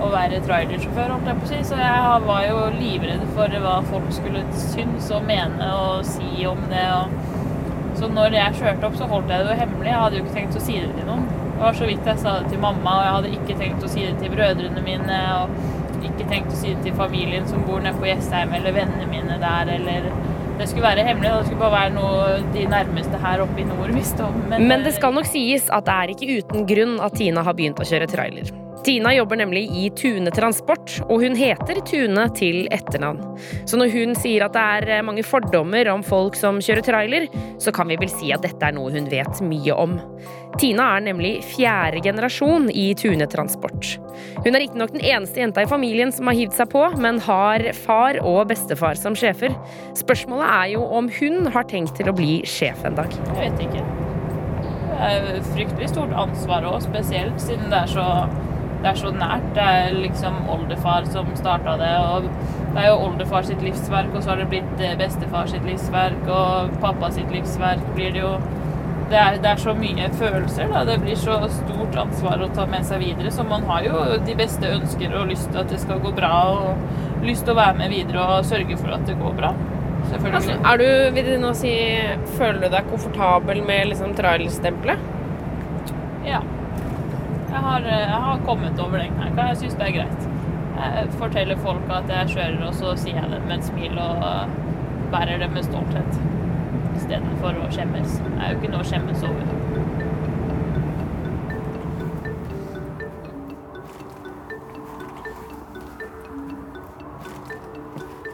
å 0.00 0.10
være 0.12 0.40
trailersjåfør, 0.46 1.12
holdt 1.14 1.28
jeg 1.30 1.40
på 1.40 1.48
å 1.48 1.50
si. 1.50 1.60
Så 1.70 1.80
jeg 1.80 2.22
var 2.26 2.46
jo 2.48 2.62
livredd 2.76 3.26
for 3.36 3.60
hva 3.64 3.76
folk 3.90 4.08
skulle 4.16 4.44
synes 4.56 5.10
og 5.16 5.26
mene 5.28 5.68
og 5.76 6.06
si 6.08 6.46
om 6.48 6.62
det. 6.72 6.86
Så 8.00 8.08
når 8.08 8.36
jeg 8.38 8.56
kjørte 8.60 8.88
opp, 8.88 8.96
så 8.96 9.08
holdt 9.10 9.32
jeg 9.32 9.44
det 9.44 9.52
jo 9.52 9.60
hemmelig. 9.60 9.90
Jeg 9.90 10.02
hadde 10.04 10.18
jo 10.18 10.24
ikke 10.24 10.36
tenkt 10.38 10.56
å 10.56 10.64
si 10.64 10.78
det 10.80 10.92
til 10.96 11.08
noen. 11.08 11.26
Det 11.50 11.66
var 11.66 11.76
så 11.76 11.88
vidt 11.90 12.06
jeg 12.08 12.22
sa 12.22 12.38
det 12.40 12.52
til 12.54 12.62
mamma, 12.62 12.94
og 12.96 13.04
jeg 13.04 13.14
hadde 13.16 13.32
ikke 13.36 13.56
tenkt 13.60 13.84
å 13.84 13.90
si 13.92 14.06
det 14.06 14.14
til 14.22 14.32
brødrene 14.32 14.84
mine. 14.86 15.18
Og 15.42 16.06
ikke 16.08 16.28
tenkt 16.30 16.54
å 16.54 16.60
si 16.60 16.72
det 16.72 16.86
til 16.86 16.96
familien 16.96 17.48
som 17.50 17.66
bor 17.68 17.82
nede 17.84 18.00
på 18.00 18.08
Jessheim, 18.08 18.54
eller 18.56 18.76
vennene 18.76 19.08
mine 19.10 19.40
der, 19.42 19.74
eller 19.76 20.12
Det 20.60 20.66
skulle 20.68 20.84
være 20.84 21.04
hemmelig. 21.06 21.30
Det 21.30 21.46
skulle 21.46 21.60
bare 21.62 21.72
være 21.72 21.92
noe 21.94 22.40
de 22.52 22.66
nærmeste 22.68 23.20
her 23.22 23.40
oppe 23.40 23.62
i 23.62 23.64
nord 23.64 23.94
visste 23.96 24.26
om. 24.26 24.42
Men 24.60 24.84
det 24.84 24.92
skal 24.98 25.16
nok 25.16 25.28
sies 25.28 25.70
at 25.72 25.88
det 25.88 25.94
er 25.94 26.12
ikke 26.12 26.40
uten 26.40 26.66
grunn 26.68 26.98
at 27.00 27.16
Tina 27.16 27.44
har 27.46 27.56
begynt 27.56 27.80
å 27.80 27.88
kjøre 27.88 28.08
trailer. 28.12 28.52
Tina 28.84 29.12
jobber 29.14 29.36
nemlig 29.36 29.66
i 29.76 29.90
Tune 29.96 30.30
Transport, 30.32 30.94
og 31.08 31.20
hun 31.20 31.36
heter 31.36 31.80
Tune 31.84 32.24
til 32.36 32.64
etternavn. 32.72 33.20
Så 33.68 33.76
når 33.76 33.92
hun 33.92 34.14
sier 34.16 34.46
at 34.46 34.54
det 34.56 34.62
er 34.76 34.92
eh, 34.96 35.04
mange 35.04 35.24
fordommer 35.26 35.90
om 35.92 36.04
folk 36.06 36.38
som 36.38 36.62
kjører 36.64 36.86
trailer, 36.86 37.26
så 37.60 37.74
kan 37.76 37.90
vi 37.90 37.98
vel 38.00 38.08
si 38.12 38.30
at 38.32 38.44
dette 38.46 38.64
er 38.64 38.76
noe 38.76 38.92
hun 38.94 39.08
vet 39.12 39.42
mye 39.44 39.76
om. 39.76 39.98
Tina 40.60 40.86
er 40.96 41.04
nemlig 41.04 41.34
fjerde 41.46 42.00
generasjon 42.04 42.70
i 42.72 42.90
Tune 42.98 43.28
Transport. 43.30 43.98
Hun 44.40 44.54
er 44.54 44.64
riktignok 44.64 44.94
den 44.96 45.04
eneste 45.04 45.42
jenta 45.42 45.64
i 45.64 45.68
familien 45.70 46.12
som 46.12 46.30
har 46.30 46.38
hivd 46.40 46.56
seg 46.56 46.72
på, 46.72 46.86
men 47.00 47.20
har 47.24 47.66
far 47.84 48.18
og 48.24 48.46
bestefar 48.50 48.96
som 48.98 49.16
sjefer. 49.16 49.54
Spørsmålet 49.98 50.48
er 50.48 50.72
jo 50.74 50.86
om 50.88 51.10
hun 51.20 51.52
har 51.52 51.68
tenkt 51.70 52.00
til 52.00 52.08
å 52.08 52.16
bli 52.16 52.40
sjef 52.48 52.80
en 52.88 52.96
dag. 52.96 53.12
Jeg 53.28 53.44
vet 53.44 53.66
ikke. 53.68 53.84
Det 54.90 55.10
er 55.10 55.44
fryktelig 55.52 55.92
stort 55.92 56.16
ansvar 56.16 56.66
òg, 56.68 56.80
spesielt 56.84 57.40
siden 57.40 57.70
det 57.72 57.84
er 57.84 57.92
så 57.92 58.08
det 58.80 58.88
er 58.90 59.00
så 59.00 59.10
nært. 59.12 59.50
Det 59.56 59.66
er 59.66 59.98
liksom 59.98 60.38
oldefar 60.50 61.08
som 61.12 61.28
starta 61.38 61.76
det, 61.80 61.92
og 62.14 62.30
det 62.74 62.84
er 62.84 62.88
jo 62.88 63.02
oldefar 63.08 63.44
sitt 63.46 63.62
livsverk, 63.64 64.14
og 64.14 64.22
så 64.22 64.32
har 64.32 64.42
det 64.42 64.48
blitt 64.52 64.84
eh, 64.84 64.96
bestefar 64.98 65.50
sitt 65.50 65.66
livsverk, 65.68 66.24
og 66.30 66.80
pappa 66.82 67.10
sitt 67.14 67.30
livsverk 67.34 67.84
blir 67.96 68.16
det 68.16 68.24
jo 68.24 68.34
det 69.10 69.18
er, 69.18 69.36
det 69.42 69.48
er 69.50 69.58
så 69.58 69.72
mye 69.74 70.06
følelser, 70.14 70.68
da. 70.70 70.84
Det 70.86 71.00
blir 71.02 71.16
så 71.18 71.34
stort 71.50 71.96
ansvar 71.98 72.44
å 72.44 72.50
ta 72.54 72.62
med 72.70 72.86
seg 72.86 73.02
videre. 73.02 73.32
Så 73.34 73.42
man 73.42 73.64
har 73.66 73.82
jo 73.82 74.04
de 74.22 74.36
beste 74.38 74.70
ønsker 74.70 75.16
og 75.18 75.32
lyst 75.32 75.50
til 75.50 75.58
at 75.64 75.72
det 75.72 75.80
skal 75.82 75.98
gå 76.04 76.12
bra, 76.14 76.30
og 76.54 77.26
lyst 77.26 77.42
til 77.42 77.56
å 77.56 77.58
være 77.58 77.74
med 77.80 77.90
videre 77.90 78.22
og 78.36 78.46
sørge 78.46 78.78
for 78.78 78.94
at 78.94 79.02
det 79.10 79.18
går 79.18 79.34
bra. 79.40 79.50
Altså, 80.10 80.54
er 80.54 80.80
du, 80.80 80.86
vil 81.14 81.26
det 81.26 81.40
nå 81.42 81.50
si, 81.58 81.74
føler 82.38 82.62
du 82.62 82.70
deg 82.72 82.88
komfortabel 82.90 83.60
med 83.66 83.90
liksom 83.90 84.14
trailerstempelet? 84.18 85.02
Ja. 86.26 86.40
Jeg 87.60 87.68
har, 87.68 87.80
eh, 87.80 88.10
jeg 88.10 88.20
har 88.24 88.38
kommet 88.46 88.78
over 88.80 88.98
den 88.98 89.10
knekka. 89.14 89.42
Jeg 89.48 89.56
syns 89.56 89.74
det 89.74 89.86
er 89.86 89.92
greit. 89.92 90.28
Jeg 90.80 91.08
forteller 91.20 91.56
folk 91.60 91.90
at 91.92 92.08
jeg 92.08 92.28
kjører, 92.28 92.62
og 92.66 92.74
så 92.74 92.94
sier 92.96 93.18
jeg 93.20 93.28
det 93.30 93.40
med 93.44 93.58
et 93.58 93.64
smil 93.64 93.98
og 94.00 94.24
eh, 94.24 94.54
bærer 95.12 95.42
det 95.42 95.50
med 95.52 95.66
stolthet. 95.66 96.16
Istedenfor 96.96 97.60
å 97.60 97.68
skjemmes. 97.68 98.16
Det 98.16 98.40
er 98.40 98.54
jo 98.54 98.62
ikke 98.62 98.72
noe 98.72 98.80
å 98.80 98.88
skjemmes 98.88 99.20
over. 99.28 99.44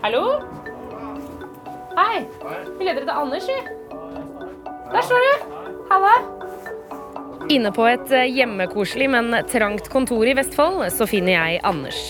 Hallo? 0.06 0.24
Hei. 1.98 2.22
Vi 2.78 2.86
leder 2.86 3.02
etter 3.02 3.18
Anders, 3.18 3.50
vi. 3.50 3.58
Der 4.94 5.02
står 5.10 5.18
du. 5.26 5.46
Halla. 5.90 6.35
Inne 7.46 7.70
på 7.70 7.84
et 7.86 8.10
eh, 8.10 8.26
hjemmekoselig, 8.34 9.06
men 9.12 9.34
trangt 9.46 9.86
kontor 9.92 10.26
i 10.26 10.34
Vestfold, 10.34 10.80
så 10.90 11.06
finner 11.06 11.36
jeg 11.36 11.60
Anders. 11.68 12.00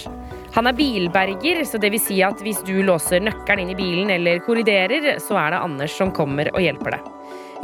Han 0.55 0.71
er 0.71 0.77
bilberger, 0.79 1.59
så 1.69 1.77
det 1.77 1.91
vil 1.93 2.01
si 2.01 2.23
at 2.25 2.41
hvis 2.41 2.63
du 2.65 2.79
låser 2.87 3.21
nøkkelen 3.21 3.67
inn 3.67 3.73
i 3.75 3.77
bilen 3.77 4.13
eller 4.15 4.41
korriderer, 4.47 5.19
så 5.21 5.37
er 5.37 5.53
det 5.53 5.59
Anders 5.61 5.97
som 5.99 6.15
kommer 6.17 6.49
og 6.55 6.63
hjelper 6.65 6.97
deg. 6.97 7.11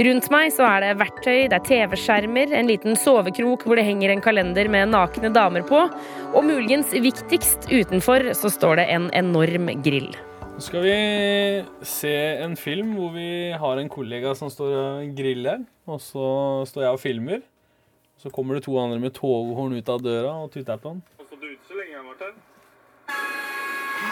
Rundt 0.05 0.29
meg 0.33 0.52
så 0.52 0.67
er 0.69 0.85
det 0.85 0.91
verktøy, 1.00 1.38
det 1.49 1.57
er 1.57 1.64
TV-skjermer, 1.69 2.52
en 2.57 2.69
liten 2.69 2.99
sovekrok 3.00 3.64
hvor 3.64 3.81
det 3.81 3.87
henger 3.88 4.12
en 4.12 4.25
kalender 4.25 4.69
med 4.73 4.93
nakne 4.93 5.33
damer 5.33 5.64
på, 5.69 5.81
og 6.33 6.45
muligens 6.45 6.93
viktigst 6.93 7.71
utenfor 7.73 8.35
så 8.37 8.52
står 8.52 8.83
det 8.83 8.87
en 8.93 9.09
enorm 9.17 9.73
grill. 9.85 10.12
Nå 10.52 10.61
skal 10.61 10.85
vi 10.85 10.97
se 11.88 12.12
en 12.45 12.59
film 12.61 12.93
hvor 12.99 13.14
vi 13.17 13.31
har 13.57 13.81
en 13.81 13.88
kollega 13.88 14.35
som 14.37 14.52
står 14.52 14.75
og 14.76 15.17
griller. 15.17 15.64
Og 15.88 15.97
så 16.05 16.26
står 16.69 16.85
jeg 16.85 16.99
og 16.99 17.00
filmer. 17.00 17.41
Så 18.23 18.31
kommer 18.31 18.55
det 18.55 18.62
to 18.69 18.76
andre 18.79 19.00
med 19.02 19.11
toghorn 19.17 19.73
ut 19.75 19.88
av 19.91 19.99
døra 20.02 20.31
og 20.45 20.52
tuter 20.55 20.76
på 20.79 20.88
han. 20.93 21.00
Har 21.19 21.26
så 21.26 21.35
du 21.41 21.47
ute 21.50 21.67
så 21.67 21.75
lenge 21.75 21.99
her? 22.23 22.33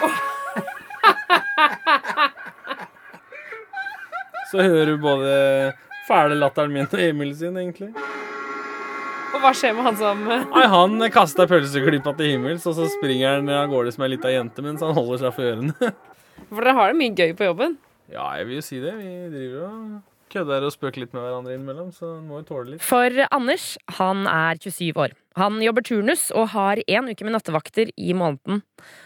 Så 4.51 4.59
hører 4.59 4.85
du 4.91 4.97
både 4.99 5.71
fæle 6.09 6.35
latteren 6.35 6.73
min 6.75 6.83
og 6.89 6.99
Emil 6.99 7.31
sin, 7.39 7.55
egentlig. 7.55 7.95
Og 9.31 9.39
hva 9.39 9.55
skjer 9.55 9.71
med 9.77 9.87
han 9.87 9.95
som 9.95 10.25
Nei, 10.27 10.65
Han 10.73 10.99
kasta 11.13 11.47
pølseklypa 11.47 12.11
til 12.19 12.33
himmels, 12.33 12.67
og 12.67 12.75
så 12.75 12.83
springer 12.97 13.37
han 13.37 13.47
av 13.55 13.71
gårde 13.71 13.91
som 13.95 14.03
ei 14.03 14.11
lita 14.11 14.27
jente 14.33 14.59
mens 14.65 14.83
han 14.83 14.91
holder 14.97 15.17
seg 15.23 15.31
for 15.37 15.43
ørene. 15.53 15.75
For 16.51 16.59
dere 16.65 16.75
har 16.75 16.91
det 16.91 16.99
mye 16.99 17.15
gøy 17.15 17.31
på 17.37 17.47
jobben. 17.47 17.77
Ja, 18.11 18.25
jeg 18.41 18.45
vil 18.49 18.55
jo 18.59 18.63
si 18.65 18.77
det. 18.83 18.91
Vi 18.99 19.07
driver 19.31 19.61
og 19.69 20.10
kødder 20.31 20.65
og 20.67 20.73
spøker 20.73 21.03
litt 21.03 21.15
med 21.15 21.25
hverandre 21.25 21.55
innimellom, 21.55 21.91
så 21.95 22.15
en 22.17 22.27
må 22.29 22.41
jo 22.41 22.47
tåle 22.49 22.73
litt. 22.73 22.85
For 22.85 23.23
Anders, 23.29 23.75
han 23.99 24.25
er 24.31 24.59
27 24.61 24.99
år. 25.03 25.15
Han 25.39 25.61
jobber 25.63 25.85
turnus 25.87 26.25
og 26.35 26.49
har 26.55 26.81
én 26.87 27.07
uke 27.07 27.27
med 27.27 27.35
nattevakter 27.37 27.91
i 27.95 28.11
måneden. 28.17 28.63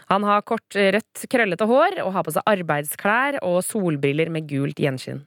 Han 0.09 0.25
har 0.25 0.45
kort, 0.47 0.65
rødt, 0.73 1.27
krøllete 1.29 1.67
hår 1.69 2.01
og 2.05 2.15
har 2.15 2.25
på 2.25 2.33
seg 2.33 2.49
arbeidsklær 2.49 3.39
og 3.45 3.61
solbriller 3.65 4.31
med 4.33 4.49
gult 4.49 4.81
gjenskinn. 4.81 5.25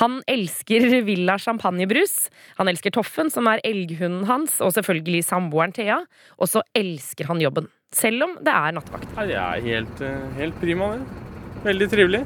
Han 0.00 0.20
elsker 0.30 0.84
Villa 1.06 1.38
champagnebrus. 1.40 2.28
Han 2.60 2.70
elsker 2.70 2.94
Toffen, 2.94 3.32
som 3.32 3.48
er 3.50 3.62
elghunden 3.66 4.26
hans, 4.28 4.60
og 4.62 4.74
selvfølgelig 4.76 5.24
samboeren 5.26 5.74
Thea. 5.74 6.02
Og 6.38 6.50
så 6.50 6.62
elsker 6.76 7.30
han 7.30 7.42
jobben. 7.42 7.70
Selv 7.94 8.26
om 8.26 8.38
det 8.44 8.54
er 8.54 8.74
nattevakt. 8.76 9.10
Det 9.14 9.38
er 9.38 9.60
helt, 9.64 10.00
eh, 10.02 10.30
helt 10.38 10.58
prima, 10.60 10.94
det. 10.94 11.06
Veldig 11.64 11.90
trivelig. 11.90 12.24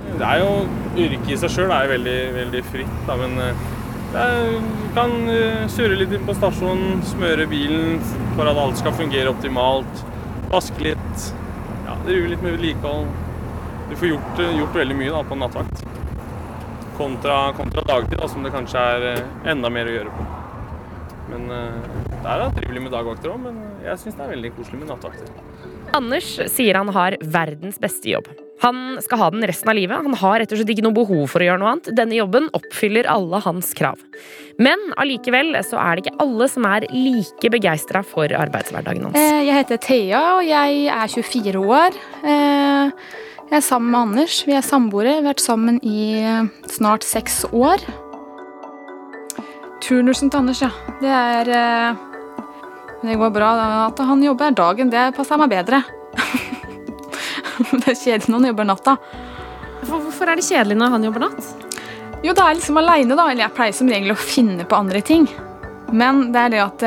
Det 0.00 0.26
er 0.26 0.40
jo 0.42 0.52
Yrket 1.00 1.28
i 1.30 1.36
seg 1.38 1.52
sjøl 1.54 1.72
er 1.72 1.90
veldig, 1.92 2.16
veldig 2.34 2.60
fritt, 2.66 2.96
da, 3.06 3.14
men 3.20 3.36
eh, 3.40 3.60
er, 4.18 4.56
du 4.58 4.88
kan 4.96 5.12
eh, 5.30 5.62
surre 5.70 5.98
litt 5.98 6.10
inn 6.16 6.26
på 6.26 6.34
stasjonen, 6.34 6.98
smøre 7.12 7.46
bilen 7.50 8.00
for 8.34 8.50
at 8.50 8.58
alt 8.58 8.80
skal 8.80 8.96
fungere 8.98 9.30
optimalt. 9.30 10.02
Vaske 10.50 10.82
litt. 10.82 11.28
Ja, 11.86 11.94
drive 12.08 12.32
litt 12.32 12.42
med 12.42 12.56
vedlikehold. 12.56 13.06
Du 13.92 13.94
får 14.00 14.10
gjort, 14.10 14.42
eh, 14.42 14.58
gjort 14.58 14.80
veldig 14.82 14.98
mye 14.98 15.14
da, 15.14 15.22
på 15.30 15.38
nattvakt. 15.38 15.86
Kontra, 16.98 17.38
kontra 17.56 17.86
dagtid, 17.86 18.18
da, 18.18 18.28
som 18.28 18.44
det 18.44 18.52
kanskje 18.56 18.84
er 18.98 19.24
enda 19.54 19.70
mer 19.72 19.88
å 19.88 19.94
gjøre 19.94 20.18
på. 20.18 20.28
Men 21.30 21.46
det 21.46 22.26
er 22.26 22.40
da 22.42 22.50
trivelig 22.50 22.82
med 22.82 22.90
dagvakter 22.92 23.30
òg, 23.30 23.44
men 23.46 23.62
jeg 23.86 24.02
syns 24.02 24.18
det 24.18 24.26
er 24.26 24.34
veldig 24.34 24.54
koselig 24.58 24.82
med 24.82 24.90
nattvakter. 24.90 25.30
Anders 25.96 26.34
sier 26.50 26.82
han 26.82 26.90
har 26.98 27.16
verdens 27.22 27.78
beste 27.80 28.10
jobb. 28.10 28.28
Han 28.60 28.98
skal 29.00 29.18
ha 29.22 29.28
den 29.32 29.46
resten 29.48 29.70
av 29.72 29.76
livet. 29.78 29.96
Han 30.04 30.14
har 30.20 30.40
rett 30.42 30.50
og 30.52 30.58
slett 30.60 30.72
ikke 30.74 30.84
noe 30.84 30.96
behov 30.96 31.22
for 31.32 31.40
å 31.40 31.46
gjøre 31.46 31.60
noe 31.62 31.70
annet. 31.74 31.88
Denne 31.96 32.18
jobben 32.18 32.50
oppfyller 32.56 33.06
alle 33.08 33.40
hans 33.40 33.70
krav. 33.78 33.96
Men 34.60 34.82
allikevel 35.00 35.54
så 35.64 35.78
er 35.80 35.96
det 35.96 36.04
ikke 36.04 36.20
alle 36.20 36.48
som 36.52 36.66
er 36.68 36.84
like 36.92 37.50
begeistra 37.54 38.02
for 38.04 38.28
arbeidshverdagen 38.36 39.06
hans. 39.08 39.16
Eh, 39.16 39.40
Jeg 39.48 39.56
heter 39.62 39.80
Thea, 39.86 40.20
og 40.36 40.44
jeg 40.44 40.84
er 40.92 41.08
24 41.08 41.64
år. 41.64 41.96
Eh, 42.20 42.92
Jeg 43.50 43.56
er 43.58 43.64
sammen 43.66 43.90
med 43.90 44.00
Anders. 44.00 44.44
Vi 44.46 44.52
er 44.54 44.62
samboere. 44.62 45.16
Vi 45.16 45.24
har 45.24 45.32
vært 45.32 45.40
sammen 45.42 45.80
i 45.82 46.20
eh, 46.20 46.44
snart 46.68 47.02
seks 47.02 47.40
år. 47.50 47.80
Turnusen 49.80 50.28
til 50.30 50.38
Anders, 50.44 50.60
ja. 50.62 50.70
Det 51.00 51.08
er 51.08 51.96
Det 53.00 53.16
går 53.16 53.32
bra. 53.32 53.54
At 53.88 53.98
han 54.04 54.22
jobber 54.22 54.52
dagen, 54.52 54.90
det 54.92 55.14
passer 55.16 55.40
meg 55.40 55.48
bedre. 55.56 55.80
det 57.80 57.92
er 57.92 57.98
kjedelig 57.98 58.28
når 58.30 58.38
han 58.40 58.48
jobber 58.50 58.68
natta. 58.72 58.96
For- 59.86 60.02
Hvorfor 60.04 60.28
er 60.32 60.40
det 60.40 60.44
kjedelig 60.48 60.76
når 60.80 60.94
han 60.96 61.06
jobber 61.08 61.24
natt? 61.28 61.50
Jo, 62.20 62.34
det 62.36 62.44
er 62.44 62.56
liksom 62.58 62.76
aleine, 62.76 63.16
da. 63.16 63.28
Eller 63.30 63.46
jeg 63.46 63.54
pleier 63.56 63.76
som 63.76 63.88
regel 63.88 64.12
å 64.12 64.18
finne 64.20 64.66
på 64.68 64.76
andre 64.76 65.00
ting. 65.00 65.24
Men 65.90 66.26
det 66.34 66.42
er 66.46 66.52
det 66.56 66.64
at 66.66 66.84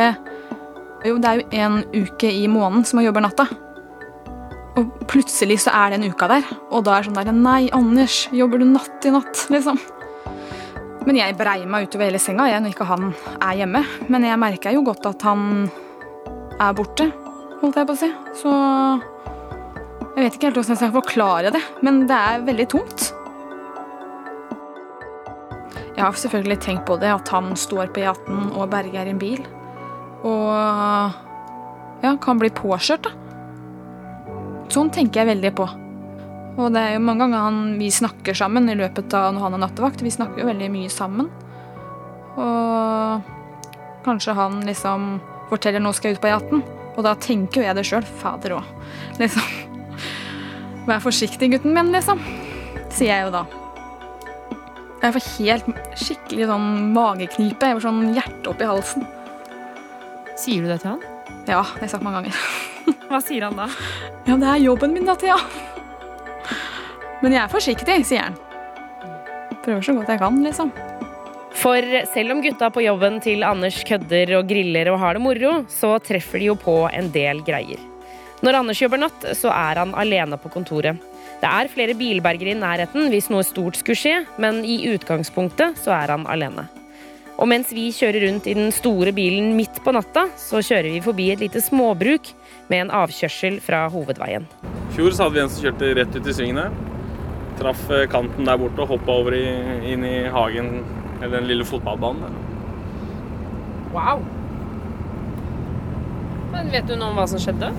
Jo, 1.04 1.18
det 1.20 1.28
er 1.28 1.40
jo 1.42 1.48
en 1.66 1.74
uke 1.92 2.30
i 2.32 2.46
måneden 2.48 2.86
som 2.88 3.02
jeg 3.02 3.10
jobber 3.10 3.26
natta. 3.26 3.48
Og 4.80 4.94
plutselig 5.12 5.58
så 5.66 5.74
er 5.76 5.92
den 5.98 6.06
uka 6.08 6.30
der. 6.32 6.46
Og 6.72 6.86
da 6.88 6.96
er 6.96 7.04
det 7.04 7.10
sånn 7.10 7.18
der 7.20 7.36
Nei, 7.36 7.66
Anders, 7.76 8.22
jobber 8.32 8.62
du 8.62 8.66
natt 8.70 9.04
i 9.06 9.12
natt? 9.12 9.42
Liksom. 9.52 9.82
Men 11.04 11.18
jeg 11.20 11.36
breier 11.36 11.68
meg 11.68 11.90
utover 11.90 12.08
hele 12.08 12.22
senga 12.24 12.46
jeg, 12.48 12.62
når 12.64 12.72
ikke 12.72 12.88
han 12.88 13.10
er 13.36 13.58
hjemme. 13.60 13.82
Men 14.08 14.24
jeg 14.30 14.40
merker 14.40 14.78
jo 14.78 14.86
godt 14.88 15.10
at 15.10 15.26
han 15.28 15.44
er 16.62 16.78
borte, 16.78 17.10
holdt 17.60 17.82
jeg 17.82 17.90
på 17.90 17.98
å 17.98 18.00
si. 18.00 18.10
Så 18.40 18.54
jeg 20.14 20.22
vet 20.22 20.36
ikke 20.38 20.50
helt 20.50 20.58
hvordan 20.60 20.76
jeg 20.76 20.82
skal 20.82 20.94
forklare 20.94 21.52
det, 21.56 21.62
men 21.82 22.04
det 22.10 22.18
er 22.18 22.44
veldig 22.46 22.66
tungt. 22.70 23.10
Jeg 25.94 26.04
har 26.04 26.18
selvfølgelig 26.18 26.60
tenkt 26.62 26.86
på 26.86 26.98
det, 27.02 27.10
at 27.10 27.30
han 27.34 27.54
står 27.58 27.90
på 27.94 28.04
E18 28.04 28.54
og 28.54 28.70
berger 28.70 29.10
en 29.10 29.22
bil. 29.22 29.42
Og 30.26 30.54
ja, 32.04 32.14
kan 32.22 32.42
bli 32.42 32.52
påkjørt, 32.54 33.10
da. 33.10 33.14
Sånn 34.74 34.94
tenker 34.94 35.22
jeg 35.22 35.32
veldig 35.34 35.54
på. 35.58 35.68
Og 36.54 36.70
det 36.74 36.82
er 36.82 36.96
jo 36.96 37.04
mange 37.06 37.26
ganger 37.26 37.46
han, 37.48 37.60
vi 37.80 37.90
snakker 37.94 38.38
sammen 38.38 38.70
i 38.70 38.78
løpet 38.78 39.14
av 39.18 39.34
når 39.34 39.48
han 39.48 39.58
er 39.58 39.64
nattevakt. 39.66 40.06
Vi 40.06 40.14
snakker 40.14 40.44
jo 40.44 40.50
veldig 40.50 40.70
mye 40.74 40.94
sammen. 40.94 41.30
Og 42.38 43.34
kanskje 44.06 44.38
han 44.38 44.62
liksom 44.66 45.20
forteller 45.50 45.82
'nå 45.82 45.94
skal 45.94 46.12
jeg 46.12 46.18
ut 46.18 46.22
på 46.22 46.34
E18', 46.34 46.64
og 46.98 47.04
da 47.04 47.14
tenker 47.16 47.62
jo 47.62 47.68
jeg 47.68 47.76
det 47.76 47.86
sjøl. 47.86 48.06
Fader 48.22 48.58
òg. 48.62 48.74
Liksom. 49.18 49.73
Vær 50.88 51.04
forsiktig, 51.04 51.52
gutten 51.54 51.76
min, 51.76 51.92
liksom. 51.96 52.20
Sier 52.92 53.14
jeg 53.14 53.28
jo 53.28 53.34
da. 53.34 53.44
Jeg 55.04 55.16
får 55.16 55.26
helt 55.38 55.70
skikkelig 56.00 56.48
sånn 56.48 56.68
mageknipe. 56.96 57.70
Jeg 57.70 57.78
får 57.78 57.86
sånn 57.86 58.14
hjerte 58.16 58.56
i 58.56 58.70
halsen. 58.70 59.06
Sier 60.40 60.64
du 60.64 60.72
det 60.72 60.80
til 60.84 60.94
han? 60.94 61.04
Ja, 61.44 61.44
det 61.46 61.58
har 61.60 61.84
jeg 61.84 61.92
sagt 61.92 62.06
mange 62.06 62.22
ganger. 62.22 62.40
Hva 63.10 63.20
sier 63.24 63.48
han 63.48 63.60
da? 63.60 63.68
Ja, 64.28 64.38
det 64.40 64.50
er 64.50 64.64
jobben 64.64 64.96
min 64.96 65.08
da, 65.08 65.16
Thea. 65.20 65.38
Men 67.24 67.36
jeg 67.36 67.44
er 67.44 67.52
forsiktig, 67.52 68.00
sier 68.08 68.30
han. 68.30 68.40
Prøver 69.64 69.84
så 69.86 69.96
godt 69.96 70.12
jeg 70.12 70.20
kan, 70.24 70.42
liksom. 70.44 70.74
For 71.64 71.86
selv 72.12 72.34
om 72.34 72.42
gutta 72.44 72.68
på 72.74 72.84
jobben 72.84 73.22
til 73.24 73.46
Anders 73.48 73.78
kødder 73.88 74.38
og 74.40 74.50
griller 74.50 74.90
og 74.92 75.00
har 75.04 75.16
det 75.16 75.24
moro, 75.24 75.56
så 75.72 75.96
treffer 76.04 76.42
de 76.42 76.50
jo 76.52 76.60
på 76.60 76.82
en 76.92 77.12
del 77.14 77.44
greier. 77.46 77.80
Når 78.44 78.58
Anders 78.60 78.82
jobber 78.82 79.00
natt, 79.00 79.26
så 79.40 79.48
er 79.56 79.80
han 79.80 79.94
alene 79.96 80.36
på 80.36 80.50
kontoret. 80.52 81.00
Det 81.40 81.48
er 81.48 81.70
flere 81.72 81.96
bilbergere 81.96 82.52
i 82.52 82.60
nærheten 82.60 83.08
hvis 83.12 83.30
noe 83.32 83.44
stort 83.48 83.80
skulle 83.80 84.00
skje, 84.00 84.18
men 84.36 84.66
i 84.68 84.82
utgangspunktet 84.92 85.80
så 85.80 85.94
er 85.96 86.12
han 86.12 86.28
alene. 86.28 86.66
Og 87.40 87.48
mens 87.50 87.72
vi 87.74 87.88
kjører 87.96 88.28
rundt 88.28 88.50
i 88.52 88.58
den 88.58 88.70
store 88.76 89.14
bilen 89.16 89.56
midt 89.58 89.80
på 89.84 89.94
natta, 89.96 90.28
så 90.40 90.60
kjører 90.60 90.92
vi 90.92 91.02
forbi 91.06 91.30
et 91.32 91.42
lite 91.42 91.64
småbruk 91.64 92.34
med 92.68 92.84
en 92.84 92.94
avkjørsel 93.00 93.58
fra 93.64 93.86
hovedveien. 93.94 94.46
I 94.92 94.94
fjor 94.98 95.16
så 95.16 95.26
hadde 95.26 95.40
vi 95.40 95.44
en 95.46 95.56
som 95.56 95.64
kjørte 95.64 95.96
rett 96.02 96.20
ut 96.20 96.28
i 96.28 96.36
svingene. 96.36 96.68
Traff 97.62 97.88
eh, 97.96 98.06
kanten 98.12 98.48
der 98.50 98.60
borte 98.60 98.84
og 98.84 98.92
hoppa 98.92 99.18
over 99.24 99.40
i, 99.40 99.44
inn 99.94 100.04
i 100.06 100.16
hagen, 100.36 100.82
eller 101.22 101.40
den 101.40 101.50
lille 101.50 101.66
fotballbanen. 101.66 102.28
der. 102.28 102.40
Wow. 103.96 104.24
Men 106.54 106.74
vet 106.74 106.90
du 106.90 106.98
noe 106.98 107.14
om 107.14 107.22
hva 107.22 107.30
som 107.30 107.42
skjedde? 107.42 107.72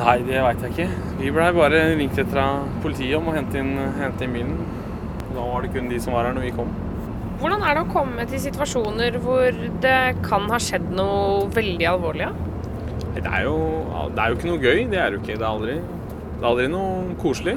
Nei, 0.00 0.20
det 0.24 0.38
veit 0.40 0.62
jeg 0.64 0.72
ikke. 0.72 1.16
Vi 1.18 1.30
blei 1.34 1.48
bare 1.52 1.80
ringt 1.98 2.18
etter 2.20 2.38
av 2.40 2.68
politiet 2.84 3.18
om 3.18 3.28
å 3.28 3.34
hente 3.36 3.60
inn, 3.60 3.74
hente 3.98 4.24
inn 4.24 4.36
bilen. 4.36 4.54
Da 5.34 5.44
var 5.44 5.64
det 5.64 5.72
kun 5.74 5.90
de 5.90 5.98
som 6.00 6.16
var 6.16 6.28
her 6.28 6.36
når 6.36 6.46
vi 6.48 6.52
kom. 6.56 6.70
Hvordan 7.40 7.64
er 7.64 7.76
det 7.76 7.82
å 7.86 7.90
komme 7.92 8.24
til 8.28 8.40
situasjoner 8.42 9.18
hvor 9.24 9.58
det 9.84 9.98
kan 10.24 10.48
ha 10.52 10.60
skjedd 10.60 10.88
noe 10.96 11.46
veldig 11.52 11.88
alvorlig? 11.88 12.30
Det 13.16 13.24
er, 13.26 13.44
jo, 13.46 13.56
det 14.14 14.22
er 14.22 14.30
jo 14.30 14.38
ikke 14.38 14.48
noe 14.48 14.62
gøy. 14.62 14.80
Det 14.92 15.00
er 15.00 15.14
jo 15.14 15.20
ikke. 15.20 15.36
Det 15.36 15.44
er 15.44 15.50
aldri, 15.50 15.76
det 15.80 16.40
er 16.40 16.48
aldri 16.50 16.66
noe 16.72 17.18
koselig. 17.20 17.56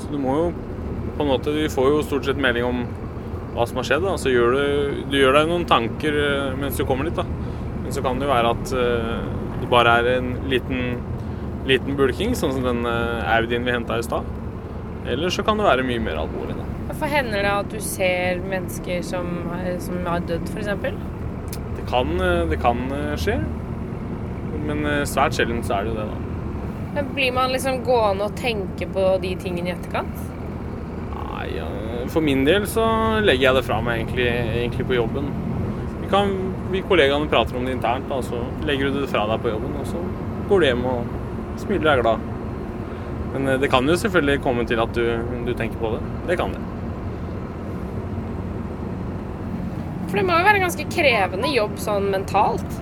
Så 0.00 0.12
du 0.12 0.18
må 0.22 0.36
jo 0.38 0.48
på 1.18 1.24
en 1.24 1.30
måte 1.32 1.50
Vi 1.50 1.64
får 1.72 1.88
jo 1.90 2.02
stort 2.06 2.28
sett 2.28 2.38
melding 2.38 2.66
om 2.68 2.84
hva 3.56 3.66
som 3.66 3.80
har 3.80 3.88
skjedd. 3.88 4.04
Da. 4.06 4.16
Så 4.20 4.32
gjør 4.32 4.56
du, 4.56 5.02
du 5.10 5.18
gjør 5.18 5.40
deg 5.40 5.50
noen 5.50 5.66
tanker 5.68 6.20
eh, 6.22 6.56
mens 6.60 6.78
du 6.78 6.86
kommer 6.88 7.08
dit. 7.08 7.18
Da. 7.18 7.24
Men 7.82 7.94
så 7.96 8.04
kan 8.04 8.20
det 8.20 8.28
jo 8.28 8.32
være 8.32 8.52
at 8.54 8.74
eh, 8.78 9.28
det 9.62 9.70
bare 9.72 9.96
er 9.98 10.10
en 10.18 10.30
liten, 10.52 11.00
liten 11.68 11.96
bulking, 11.98 12.34
sånn 12.38 12.52
som 12.56 12.64
den 12.66 12.84
eh, 12.88 13.28
Audien 13.36 13.64
vi 13.66 13.74
henta 13.74 13.98
i 14.00 14.04
stad. 14.06 14.26
Eller 15.08 15.30
så 15.32 15.44
kan 15.46 15.56
det 15.60 15.64
være 15.68 15.84
mye 15.88 16.00
mer 16.04 16.18
alvorlig. 16.24 16.56
Da. 16.58 16.64
Hvorfor 16.88 17.12
hender 17.12 17.44
det 17.44 17.52
at 17.52 17.70
du 17.72 17.78
ser 17.84 18.40
mennesker 18.48 19.02
som, 19.06 19.28
har- 19.52 19.78
som 19.84 20.00
har 20.08 20.24
dødd, 20.28 20.48
f.eks.? 20.52 20.68
Det 21.78 21.84
kan, 21.88 22.10
eh, 22.20 22.42
det 22.50 22.58
kan 22.64 22.80
eh, 22.92 23.14
skje. 23.20 23.38
Men 24.68 24.82
eh, 24.88 25.04
svært 25.08 25.36
sjelden 25.38 25.62
så 25.64 25.78
er 25.78 25.86
det 25.88 25.94
jo 25.94 26.00
det, 26.00 26.08
da. 26.10 26.24
Men 26.98 27.12
Blir 27.14 27.32
man 27.36 27.52
liksom 27.52 27.82
gående 27.86 28.26
og 28.26 28.34
tenke 28.40 28.88
på 28.92 29.04
de 29.22 29.34
tingene 29.40 29.70
i 29.70 29.74
etterkant? 29.76 30.18
Nei, 31.14 31.46
ja, 31.58 31.66
For 32.10 32.24
min 32.24 32.42
del 32.48 32.64
så 32.68 32.84
legger 33.22 33.50
jeg 33.50 33.58
det 33.60 33.64
fra 33.68 33.78
meg 33.84 34.00
egentlig, 34.02 34.26
egentlig 34.64 34.86
på 34.88 34.96
jobben. 34.96 35.28
Vi, 36.02 36.08
kan, 36.10 36.32
vi 36.72 36.80
kollegaene 36.88 37.28
prater 37.30 37.56
om 37.60 37.68
det 37.68 37.76
internt, 37.76 38.08
da, 38.10 38.18
så 38.24 38.40
legger 38.66 38.90
du 38.92 39.02
det 39.02 39.10
fra 39.12 39.26
deg 39.30 39.44
på 39.44 39.52
jobben. 39.52 39.76
Og 39.82 39.86
så 39.92 40.00
går 40.50 40.64
du 40.64 40.68
hjem 40.70 40.84
og 40.88 41.14
smiler 41.62 41.90
og 41.90 41.92
er 41.92 42.02
glad. 42.02 42.26
Men 43.34 43.48
eh, 43.48 43.60
det 43.62 43.70
kan 43.72 43.88
jo 43.88 43.96
selvfølgelig 44.00 44.42
komme 44.44 44.66
til 44.68 44.82
at 44.82 44.92
du, 44.96 45.04
du 45.46 45.54
tenker 45.54 45.78
på 45.80 45.94
det. 45.96 46.02
Det 46.30 46.38
kan 46.40 46.54
det. 46.56 46.64
For 50.08 50.16
det 50.16 50.24
må 50.24 50.36
jo 50.38 50.46
være 50.46 50.56
en 50.56 50.64
ganske 50.64 50.86
krevende 50.92 51.50
jobb 51.52 51.74
sånn 51.84 52.08
mentalt. 52.14 52.78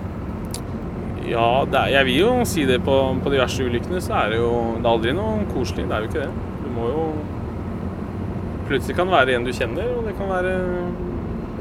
Ja, 1.27 1.65
er, 1.67 1.89
jeg 1.91 2.07
vil 2.07 2.21
jo 2.21 2.35
si 2.47 2.67
det 2.69 2.79
på, 2.87 2.95
på 3.23 3.33
de 3.33 3.41
verste 3.41 3.67
ulykkene, 3.67 3.99
så 4.05 4.15
er 4.21 4.35
det 4.35 4.39
jo 4.39 4.53
det 4.77 4.85
er 4.85 4.93
aldri 4.93 5.17
noe 5.17 5.49
koselig. 5.51 5.89
Det 5.91 5.97
er 5.97 6.05
jo 6.05 6.11
ikke 6.13 6.27
det. 6.29 6.53
Du 6.63 6.71
må 6.77 6.93
jo 6.93 7.09
Plutselig 8.67 8.97
kan 8.99 9.07
det 9.07 9.15
være 9.15 9.35
en 9.37 9.45
du 9.47 9.53
kjenner, 9.55 9.91
og 9.95 10.09
det 10.09 10.17
kan 10.19 10.27
være 10.27 10.53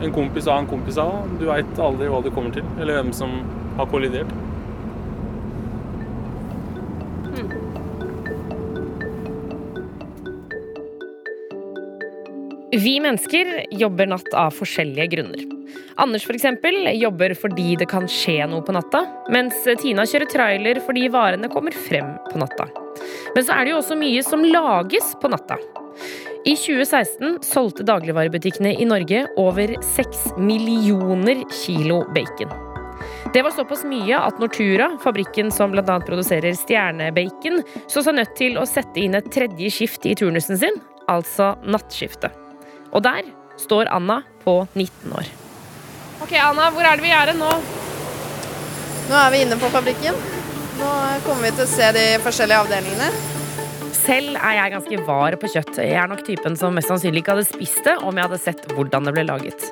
en 0.02 0.14
kompis 0.14 0.48
av 0.50 0.64
en 0.64 0.70
kompis 0.70 0.96
av. 0.98 1.28
Du 1.38 1.44
veit 1.46 1.78
aldri 1.78 2.08
hva 2.10 2.22
du 2.26 2.32
kommer 2.34 2.56
til, 2.56 2.66
eller 2.80 2.98
hvem 2.98 3.12
som 3.14 3.36
har 3.78 3.86
kollidert. 3.92 4.32
Vi 12.76 13.00
mennesker 13.00 13.66
jobber 13.72 14.10
natt 14.10 14.34
av 14.34 14.52
forskjellige 14.52 15.08
grunner. 15.08 15.44
Anders 15.96 16.26
for 16.28 16.36
eksempel, 16.36 16.76
jobber 17.00 17.32
fordi 17.40 17.76
det 17.80 17.88
kan 17.88 18.08
skje 18.12 18.42
noe 18.52 18.66
på 18.68 18.76
natta, 18.76 19.06
mens 19.32 19.62
Tina 19.80 20.04
kjører 20.04 20.28
trailer 20.28 20.82
fordi 20.84 21.06
varene 21.14 21.48
kommer 21.52 21.76
frem 21.86 22.10
på 22.28 22.42
natta. 22.42 22.68
Men 23.36 23.48
så 23.48 23.56
er 23.56 23.64
det 23.64 23.72
jo 23.72 23.80
også 23.80 24.00
mye 24.00 24.26
som 24.28 24.44
lages 24.44 25.14
på 25.22 25.32
natta. 25.32 25.60
I 26.46 26.58
2016 26.60 27.40
solgte 27.48 27.88
dagligvarebutikkene 27.88 28.76
i 28.76 28.92
Norge 28.92 29.24
over 29.40 29.78
6 29.96 30.36
millioner 30.36 31.46
kilo 31.64 32.04
bacon. 32.18 32.52
Det 33.34 33.42
var 33.44 33.56
såpass 33.56 33.88
mye 33.88 34.20
at 34.20 34.40
Nortura, 34.40 34.92
fabrikken 35.04 35.48
som 35.52 35.72
bl.a. 35.72 36.00
produserer 36.04 36.56
stjernebacon, 36.60 37.64
så 37.88 38.04
seg 38.04 38.20
nødt 38.20 38.36
til 38.36 38.60
å 38.60 38.68
sette 38.68 39.00
inn 39.00 39.16
et 39.16 39.32
tredje 39.32 39.72
skift 39.80 40.08
i 40.08 40.16
turnusen 40.20 40.60
sin, 40.60 40.82
altså 41.12 41.56
nattskiftet. 41.64 42.45
Og 42.96 43.04
der 43.04 43.28
står 43.60 43.90
Anna 43.92 44.22
på 44.44 44.62
19 44.74 45.12
år. 45.12 45.28
Ok, 46.24 46.32
Anna, 46.40 46.70
hvor 46.72 46.88
er 46.88 46.96
det 46.96 47.04
vi 47.04 47.12
er 47.12 47.34
nå? 47.36 47.52
Nå 49.06 49.18
er 49.20 49.32
vi 49.34 49.42
inne 49.44 49.60
på 49.60 49.70
fabrikken. 49.74 50.18
Nå 50.80 50.92
kommer 51.26 51.48
vi 51.48 51.56
til 51.58 51.66
å 51.66 51.72
se 51.72 51.90
de 51.96 52.06
forskjellige 52.24 52.62
avdelingene. 52.64 53.10
Selv 53.96 54.38
er 54.38 54.58
jeg 54.60 54.74
ganske 54.76 55.02
var 55.08 55.36
på 55.42 55.50
kjøtt. 55.52 55.80
Jeg 55.82 55.98
er 56.00 56.10
nok 56.12 56.24
typen 56.28 56.56
som 56.60 56.76
mest 56.78 56.92
sannsynlig 56.92 57.24
ikke 57.24 57.36
hadde 57.36 57.48
spist 57.48 57.84
det 57.88 57.96
om 58.04 58.16
jeg 58.16 58.28
hadde 58.28 58.42
sett 58.44 58.66
hvordan 58.76 59.08
det 59.08 59.16
ble 59.16 59.26
laget. 59.28 59.68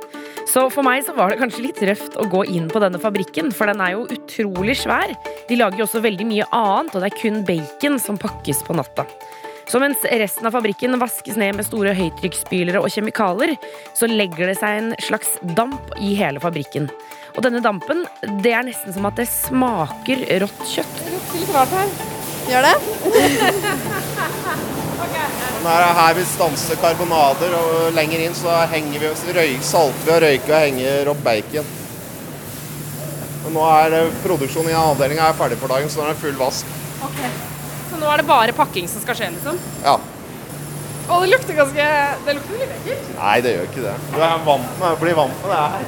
Så 0.50 0.68
for 0.74 0.86
meg 0.86 1.06
så 1.06 1.16
var 1.18 1.32
det 1.32 1.40
kanskje 1.40 1.64
litt 1.64 1.80
røft 1.88 2.18
å 2.20 2.28
gå 2.30 2.44
inn 2.52 2.68
på 2.70 2.82
denne 2.84 3.00
fabrikken, 3.02 3.52
for 3.56 3.72
den 3.72 3.82
er 3.82 3.96
jo 3.96 4.04
utrolig 4.12 4.76
svær. 4.84 5.14
De 5.50 5.58
lager 5.58 5.82
jo 5.82 5.88
også 5.88 6.04
veldig 6.04 6.28
mye 6.30 6.48
annet, 6.54 6.94
og 6.94 7.02
det 7.02 7.10
er 7.10 7.22
kun 7.22 7.40
bacon 7.48 7.98
som 8.02 8.20
pakkes 8.22 8.62
på 8.68 8.76
natta. 8.78 9.08
Så 9.74 9.80
mens 9.82 10.04
resten 10.06 10.46
av 10.46 10.54
fabrikken 10.54 10.94
vaskes 11.02 11.34
ned 11.42 11.56
med 11.58 11.66
store 11.66 11.96
høytrykksspylere 11.98 12.78
og 12.78 12.94
kjemikalier, 12.94 13.56
så 13.98 14.06
legger 14.06 14.52
det 14.52 14.60
seg 14.60 14.78
en 14.78 14.92
slags 15.02 15.32
damp 15.58 15.96
i 15.98 16.14
hele 16.20 16.38
fabrikken. 16.44 16.86
Og 17.34 17.42
denne 17.42 17.58
dampen, 17.66 18.04
det 18.46 18.54
er 18.54 18.62
nesten 18.68 18.94
som 18.94 19.08
at 19.10 19.18
det 19.18 19.26
smaker 19.32 20.22
rått 20.44 20.62
kjøtt. 20.76 20.94
Det 21.00 21.16
lukter 21.16 21.42
litt 21.42 21.56
rart 21.56 21.74
her. 21.74 21.90
Gjør 22.52 22.70
det? 22.70 22.76
Det 25.64 25.72
er 25.72 25.94
her 25.96 26.14
vi 26.16 26.24
stanser 26.28 26.76
karbonader, 26.80 27.54
og 27.56 27.96
lenger 27.96 28.20
inn 28.24 28.36
så 28.36 28.52
henger 28.72 29.00
vi, 29.00 29.08
røy, 29.36 29.56
salter 29.64 30.06
vi 30.06 30.14
og 30.14 30.22
røyker 30.24 30.54
og 30.54 30.66
henger 30.68 31.10
opp 31.12 31.24
bacon. 31.26 31.72
Og 33.48 33.56
nå 33.56 33.64
er 33.72 34.12
produksjonen 34.26 34.74
i 34.74 34.78
avdelinga 34.78 35.32
er 35.32 35.40
ferdig 35.40 35.58
for 35.64 35.72
dagen, 35.72 35.90
så 35.90 36.04
nå 36.04 36.10
er 36.10 36.14
det 36.14 36.22
full 36.22 36.38
vask. 36.40 36.68
Så 37.94 38.00
nå 38.02 38.10
er 38.10 38.18
det 38.24 38.26
bare 38.26 38.54
pakking 38.58 38.88
som 38.90 39.04
skal 39.04 39.16
skje, 39.20 39.28
liksom? 39.36 39.58
Ja. 39.84 40.00
Og 41.04 41.22
det 41.22 41.30
lukter 41.34 41.54
ganske 41.60 41.86
Det 42.26 42.34
lukter 42.40 42.58
litt 42.58 42.72
ekkelt. 42.80 43.10
Nei, 43.20 43.36
det 43.46 43.52
gjør 43.54 43.68
ikke 43.70 43.84
det. 43.86 43.96
Du 44.16 44.20
er 44.24 44.46
vant 44.48 44.80
med, 44.82 44.96
blir 45.04 45.18
vant 45.20 45.44
med 45.44 45.50
det 45.54 45.60
her. 45.62 45.84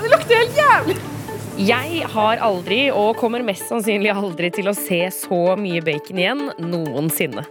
Det 0.00 0.10
lukter 0.10 0.40
helt 0.40 0.58
jævlig. 0.58 0.96
Jeg 1.54 2.02
har 2.10 2.40
aldri, 2.42 2.88
og 2.90 3.14
kommer 3.20 3.44
mest 3.46 3.68
sannsynlig 3.70 4.10
aldri 4.10 4.48
til 4.50 4.66
å 4.66 4.74
se 4.74 5.04
så 5.14 5.54
mye 5.54 5.84
bacon 5.86 6.18
igjen 6.18 6.40
noensinne. 6.58 7.44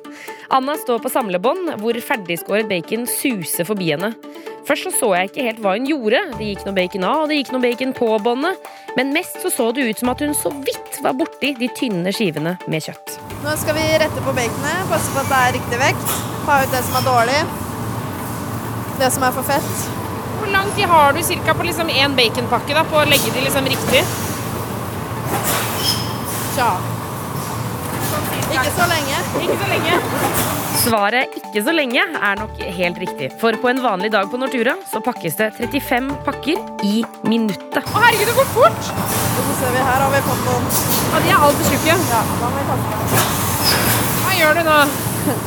Anna 0.52 0.76
står 0.82 1.00
på 1.06 1.12
samlebånd, 1.14 1.78
hvor 1.80 1.96
ferdigskåret 2.04 2.68
bacon 2.68 3.08
suser 3.08 3.64
forbi 3.64 3.94
henne. 3.94 4.12
Først 4.68 4.90
så, 4.90 4.92
så 4.98 5.10
jeg 5.16 5.32
ikke 5.32 5.48
helt 5.48 5.64
hva 5.64 5.78
hun 5.78 5.88
gjorde. 5.88 6.20
Det 6.36 6.50
gikk 6.50 6.68
noe 6.68 6.76
bacon 6.76 7.08
av, 7.08 7.24
og 7.24 7.32
det 7.32 7.40
gikk 7.40 7.56
noe 7.56 7.64
bacon 7.64 7.96
på 7.96 8.12
båndet. 8.28 8.70
Men 9.00 9.16
mest 9.16 9.40
så 9.40 9.52
så 9.56 9.72
det 9.72 9.88
ut 9.88 10.04
som 10.04 10.12
at 10.12 10.28
hun 10.28 10.36
så 10.36 10.52
vidt 10.60 11.00
var 11.04 11.16
borti 11.24 11.56
de 11.64 11.72
tynne 11.80 12.12
skivene 12.12 12.58
med 12.68 12.84
kjøtt. 12.84 13.18
Nå 13.48 13.56
skal 13.64 13.80
vi 13.80 13.88
rette 14.04 14.28
på 14.28 14.36
baconet, 14.36 14.88
passe 14.92 15.16
på 15.16 15.24
at 15.24 15.32
det 15.32 15.42
er 15.42 15.60
riktig 15.62 15.84
vekt. 15.88 16.16
Ta 16.44 16.60
ut 16.60 16.76
det 16.76 16.86
som 16.92 17.00
er 17.00 17.08
dårlig. 17.08 17.44
Det 19.00 19.14
som 19.16 19.32
er 19.32 19.36
for 19.40 19.48
fett. 19.48 20.03
Hvor 20.44 20.52
lang 20.52 20.72
tid 20.76 20.90
har 20.92 21.14
du 21.14 21.22
cirka 21.24 21.54
på 21.56 21.64
liksom 21.64 21.88
én 21.90 22.16
baconpakke 22.18 22.74
da, 22.76 22.82
på 22.84 22.98
å 23.00 23.04
legge 23.08 23.30
de 23.32 23.46
liksom 23.46 23.64
riktig? 23.72 24.02
Tja. 26.56 26.66
Ikke 28.52 28.74
så 28.76 28.88
lenge. 28.92 29.22
Ikke 29.40 29.56
så 29.62 29.70
lenge. 29.70 30.02
Svaret 30.82 31.38
'ikke 31.38 31.64
så 31.64 31.76
lenge' 31.78 32.04
er 32.28 32.36
nok 32.42 32.60
helt 32.60 33.00
riktig. 33.06 33.32
For 33.40 33.56
på 33.64 33.72
en 33.72 33.80
vanlig 33.86 34.12
dag 34.12 34.28
på 34.28 34.42
Nortura 34.42 34.76
så 34.92 35.00
pakkes 35.08 35.40
det 35.40 35.50
35 35.62 36.12
pakker 36.28 36.60
i 36.92 37.06
minuttet. 37.24 37.88
Å 37.96 38.04
herregud, 38.04 38.28
det 38.28 38.36
går 38.42 38.52
fort! 38.60 38.92
Og 38.92 39.42
så 39.48 39.58
ser 39.62 39.72
vi 39.72 39.88
her 39.88 40.00
har 40.04 40.12
vi 40.12 40.24
fått 40.28 40.46
noen. 40.50 40.70
Ja, 41.14 41.24
de 41.24 41.36
er 41.38 41.48
altfor 41.48 41.72
tjukke. 41.72 42.00
Ja, 42.12 42.22
da 42.44 42.52
må 42.52 42.56
vi 42.60 42.68
kaste. 42.74 43.26
Hva 44.20 44.38
gjør 44.42 44.60
du 44.60 44.64
nå? 44.68 44.80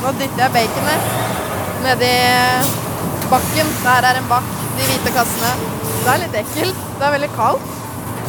Nå 0.01 0.19
dytter 0.23 0.47
jeg 0.47 0.55
baconet 0.57 1.01
nedi 1.85 2.15
bakken. 3.29 3.75
Der 3.85 4.13
er 4.13 4.25
en 4.25 4.31
bakk. 4.33 4.56
De 4.77 4.91
hvite 4.91 5.13
kassene. 5.15 5.51
Det 6.03 6.13
er 6.13 6.23
litt 6.25 6.37
ekkelt. 6.43 6.85
Det 6.99 7.07
er 7.07 7.15
veldig 7.17 7.31
kaldt. 7.35 7.73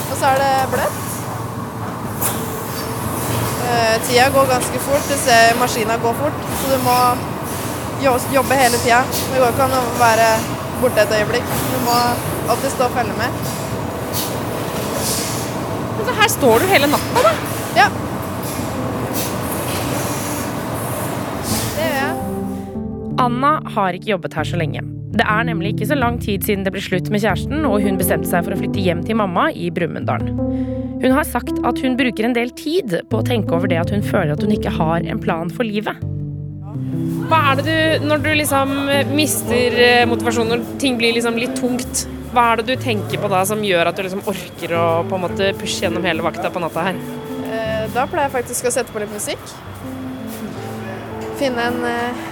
Og 0.09 0.17
så 0.17 0.33
er 0.33 0.43
det 0.43 0.53
bløtt. 0.73 1.05
Eh, 3.69 3.97
tida 4.09 4.29
går 4.33 4.47
ganske 4.49 4.79
fort. 4.81 5.11
Du 5.11 5.17
ser 5.21 5.59
maskina 5.61 5.99
går 6.01 6.15
fort, 6.23 6.47
så 6.61 6.73
du 6.73 6.79
må 6.87 6.97
jobbe 8.33 8.57
hele 8.57 8.81
tida. 8.81 9.03
Det 9.11 9.43
går 9.43 9.53
ikke 9.53 9.67
an 9.67 9.77
å 9.77 9.85
være 10.01 10.29
borte 10.81 11.05
et 11.05 11.15
øyeblikk. 11.19 11.55
Du 11.73 11.79
må 11.85 11.97
alltid 12.49 12.73
stå 12.73 12.89
og 12.89 12.97
følge 12.97 13.17
med. 13.19 13.31
Så 16.09 16.15
her 16.17 16.29
står 16.33 16.63
du 16.63 16.71
hele 16.73 16.89
natta, 16.89 17.25
da. 17.27 17.33
Ja. 17.77 17.89
Det 21.77 21.83
gjør 21.85 21.99
jeg. 21.99 22.15
Anna 23.27 23.59
har 23.75 23.99
ikke 23.99 24.15
jobbet 24.15 24.39
her 24.41 24.49
så 24.49 24.57
lenge. 24.57 24.98
Det 25.09 25.25
er 25.25 25.47
nemlig 25.49 25.73
ikke 25.73 25.89
så 25.89 25.97
lang 25.97 26.19
tid 26.21 26.45
siden 26.45 26.67
det 26.67 26.73
ble 26.75 26.83
slutt 26.85 27.09
med 27.13 27.23
kjæresten, 27.23 27.65
og 27.65 27.81
hun 27.85 27.97
bestemte 28.01 28.29
seg 28.29 28.45
for 28.45 28.55
å 28.55 28.59
flytte 28.61 28.83
hjem 28.85 29.01
til 29.07 29.17
mamma 29.17 29.49
i 29.57 29.71
Brumunddal. 29.73 30.27
Hun 30.99 31.15
har 31.15 31.25
sagt 31.25 31.57
at 31.65 31.81
hun 31.81 31.97
bruker 31.97 32.27
en 32.27 32.37
del 32.37 32.53
tid 32.59 32.99
på 33.09 33.21
å 33.21 33.27
tenke 33.27 33.55
over 33.57 33.71
det 33.71 33.79
at 33.81 33.93
hun 33.95 34.05
føler 34.05 34.35
at 34.35 34.43
hun 34.45 34.53
ikke 34.53 34.75
har 34.75 35.07
en 35.07 35.23
plan 35.23 35.53
for 35.55 35.65
livet. 35.65 35.97
Hva 37.29 37.39
er 37.53 37.61
det 37.61 37.65
du, 37.69 38.07
Når 38.09 38.23
du 38.25 38.29
liksom 38.41 38.75
mister 39.17 39.75
eh, 39.79 40.05
motivasjonen, 40.09 40.53
når 40.53 40.79
ting 40.83 40.99
blir 41.01 41.17
liksom 41.17 41.39
litt 41.41 41.57
tungt, 41.59 42.05
hva 42.35 42.51
er 42.53 42.61
det 42.61 42.67
du 42.69 42.83
tenker 42.85 43.21
på 43.21 43.31
da 43.33 43.41
som 43.49 43.65
gjør 43.65 43.89
at 43.89 43.97
du 43.97 44.05
liksom 44.05 44.27
orker 44.29 44.75
å 44.77 44.85
på 45.09 45.17
en 45.17 45.25
måte 45.25 45.53
pushe 45.61 45.87
gjennom 45.87 46.05
hele 46.05 46.25
vakta 46.25 46.53
på 46.53 46.63
natta 46.63 46.91
her? 46.91 47.01
Eh, 47.49 47.87
Da 47.95 48.05
pleier 48.05 48.29
jeg 48.29 48.37
faktisk 48.37 48.69
å 48.69 48.75
sette 48.75 48.93
på 48.93 49.01
litt 49.01 49.13
musikk. 49.15 49.41
Finne 51.41 51.71
en 51.71 51.81
eh, 51.89 52.23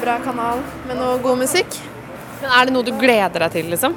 bra 0.00 0.16
kanal 0.24 0.64
med 0.88 0.96
noe 1.00 1.18
god 1.24 1.42
musikk 1.44 1.80
Men 2.42 2.50
Er 2.50 2.68
det 2.68 2.74
noe 2.74 2.86
du 2.86 2.92
gleder 2.98 3.44
deg 3.46 3.54
til, 3.56 3.70
liksom? 3.74 3.96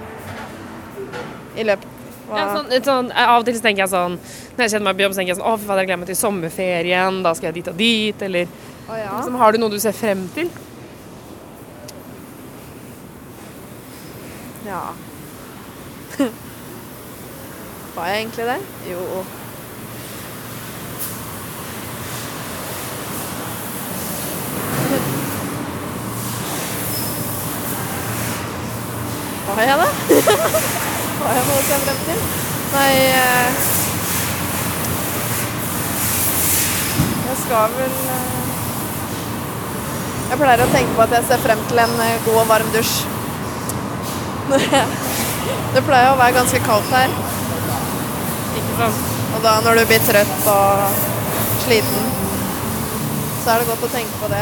i 1.52 1.66
løpet 1.68 1.88
Ja, 2.32 2.46
sånn, 2.56 2.70
sånn, 2.86 3.10
av 3.12 3.42
og 3.42 3.46
til 3.48 3.58
tenker 3.60 3.84
jeg 3.84 3.92
sånn 3.92 4.14
Når 4.16 4.64
jeg 4.64 4.72
kjenner 4.72 4.88
meg 4.88 5.00
på 5.00 5.04
jobb, 5.04 5.14
så 5.16 5.20
tenker 5.20 5.34
jeg 5.34 5.40
sånn 5.42 5.50
Å, 5.52 5.56
fy 5.60 5.68
fader, 5.68 5.82
jeg 5.82 5.90
gleder 5.90 6.02
meg 6.04 6.12
til 6.12 6.20
sommerferien. 6.20 7.18
Da 7.26 7.34
skal 7.36 7.50
jeg 7.50 7.58
dit 7.60 7.72
og 7.72 7.80
dit. 7.82 8.22
Eller 8.28 8.54
Å 8.88 9.00
ja. 9.00 9.10
liksom, 9.18 9.36
Har 9.42 9.52
du 9.52 9.60
noe 9.60 9.74
du 9.74 9.80
ser 9.84 9.96
frem 9.98 10.28
til? 10.36 10.52
ja. 14.72 14.82
Var 17.96 18.08
jeg 18.08 18.22
egentlig 18.22 18.46
det? 18.48 18.60
Jo. 18.88 19.26
Var 29.62 29.68
jeg 29.68 29.78
det? 29.78 29.90
har 31.22 31.36
jeg 31.38 31.42
noe 31.46 31.58
å 31.60 31.66
se 31.68 31.76
frem 31.84 31.98
til? 32.08 32.22
Nei 32.72 32.94
eh, 32.98 33.60
Jeg 37.28 37.36
skal 37.44 37.76
vel 37.76 37.94
eh, 38.16 38.40
Jeg 40.32 40.40
pleier 40.42 40.66
å 40.66 40.68
tenke 40.74 40.98
på 40.98 41.06
at 41.06 41.14
jeg 41.14 41.30
ser 41.30 41.46
frem 41.46 41.62
til 41.70 41.84
en 41.84 41.94
eh, 42.08 42.18
god 42.26 42.40
og 42.42 42.50
varm 42.56 42.74
dusj. 42.74 42.96
Det 45.78 45.86
pleier 45.86 46.10
å 46.10 46.18
være 46.18 46.40
ganske 46.40 46.66
kaldt 46.66 46.90
her. 46.98 47.14
Ikke 48.58 48.82
sant? 48.82 49.08
Og 49.36 49.46
da 49.46 49.60
når 49.62 49.84
du 49.84 49.88
blir 49.92 50.06
trøtt 50.10 50.52
og 50.56 51.02
sliten, 51.68 52.14
så 53.44 53.54
er 53.54 53.62
det 53.62 53.70
godt 53.70 53.86
å 53.92 53.94
tenke 53.94 54.24
på 54.26 54.34
det. 54.34 54.42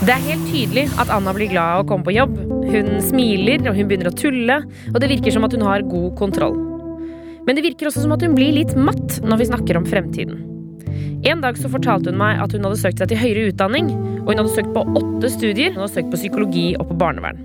Det 0.00 0.16
er 0.16 0.28
helt 0.30 0.48
tydelig 0.48 0.88
at 0.96 1.12
Anna 1.12 1.36
blir 1.36 1.52
glad 1.52 1.76
av 1.76 1.84
å 1.84 1.90
komme 1.92 2.08
på 2.08 2.16
jobb. 2.16 2.35
Hun 2.66 2.96
smiler, 3.04 3.62
og 3.68 3.76
hun 3.78 3.88
begynner 3.88 4.10
å 4.10 4.16
tulle, 4.16 4.58
og 4.92 4.98
det 5.02 5.10
virker 5.12 5.34
som 5.34 5.46
at 5.46 5.54
hun 5.54 5.64
har 5.66 5.86
god 5.86 6.12
kontroll. 6.18 6.56
Men 7.46 7.54
det 7.54 7.62
virker 7.62 7.88
også 7.88 8.02
som 8.02 8.14
at 8.16 8.24
hun 8.26 8.34
blir 8.34 8.54
litt 8.56 8.74
matt 8.74 9.20
når 9.22 9.40
vi 9.40 9.48
snakker 9.52 9.78
om 9.78 9.86
fremtiden. 9.86 10.42
En 11.26 11.42
dag 11.42 11.58
så 11.58 11.70
fortalte 11.70 12.10
hun 12.12 12.18
meg 12.20 12.40
at 12.42 12.52
hun 12.54 12.66
hadde 12.66 12.78
søkt 12.80 13.00
seg 13.00 13.10
til 13.10 13.20
høyere 13.22 13.50
utdanning, 13.52 13.90
og 14.22 14.32
hun 14.32 14.42
hadde 14.42 14.54
søkt 14.54 14.72
på 14.74 14.84
åtte 14.98 15.30
studier. 15.32 15.72
Hun 15.74 15.84
hadde 15.84 15.94
søkt 15.94 16.10
på 16.12 16.20
psykologi 16.20 16.66
og 16.78 16.90
på 16.90 16.98
barnevern. 17.02 17.44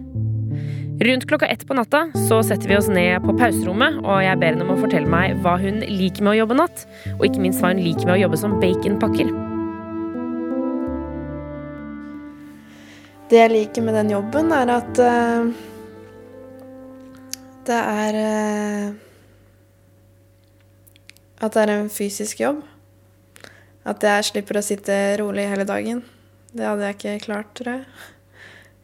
Rundt 1.02 1.26
klokka 1.30 1.48
ett 1.50 1.64
på 1.66 1.74
natta 1.74 2.04
så 2.28 2.44
setter 2.46 2.70
vi 2.70 2.78
oss 2.78 2.90
ned 2.92 3.24
på 3.26 3.34
pauserommet, 3.38 4.04
og 4.04 4.22
jeg 4.22 4.38
ber 4.42 4.54
henne 4.54 4.68
om 4.68 4.76
å 4.76 4.82
fortelle 4.84 5.10
meg 5.10 5.40
hva 5.42 5.56
hun 5.62 5.82
liker 5.82 6.22
med 6.22 6.36
å 6.36 6.40
jobbe 6.44 6.60
natt, 6.62 6.86
og 7.18 7.26
ikke 7.26 7.42
minst 7.42 7.64
hva 7.64 7.74
hun 7.74 7.82
liker 7.82 8.06
med 8.06 8.20
å 8.20 8.22
jobbe 8.28 8.42
som 8.44 8.60
baconpakker. 8.62 9.51
Det 13.32 13.40
jeg 13.40 13.52
liker 13.54 13.84
med 13.88 13.96
den 13.96 14.10
jobben, 14.12 14.50
er 14.52 14.70
at 14.74 14.98
eh, 15.00 15.52
det 17.64 17.78
er 17.80 18.18
eh, 18.20 18.90
At 21.40 21.56
det 21.56 21.62
er 21.62 21.72
en 21.78 21.88
fysisk 21.90 22.42
jobb. 22.44 22.60
At 23.88 24.04
jeg 24.04 24.28
slipper 24.28 24.60
å 24.60 24.66
sitte 24.66 24.98
rolig 25.22 25.48
hele 25.48 25.64
dagen. 25.64 26.04
Det 26.52 26.68
hadde 26.68 26.90
jeg 26.90 26.98
ikke 26.98 27.16
klart, 27.30 27.56
tror 27.56 27.72
jeg. 27.72 27.88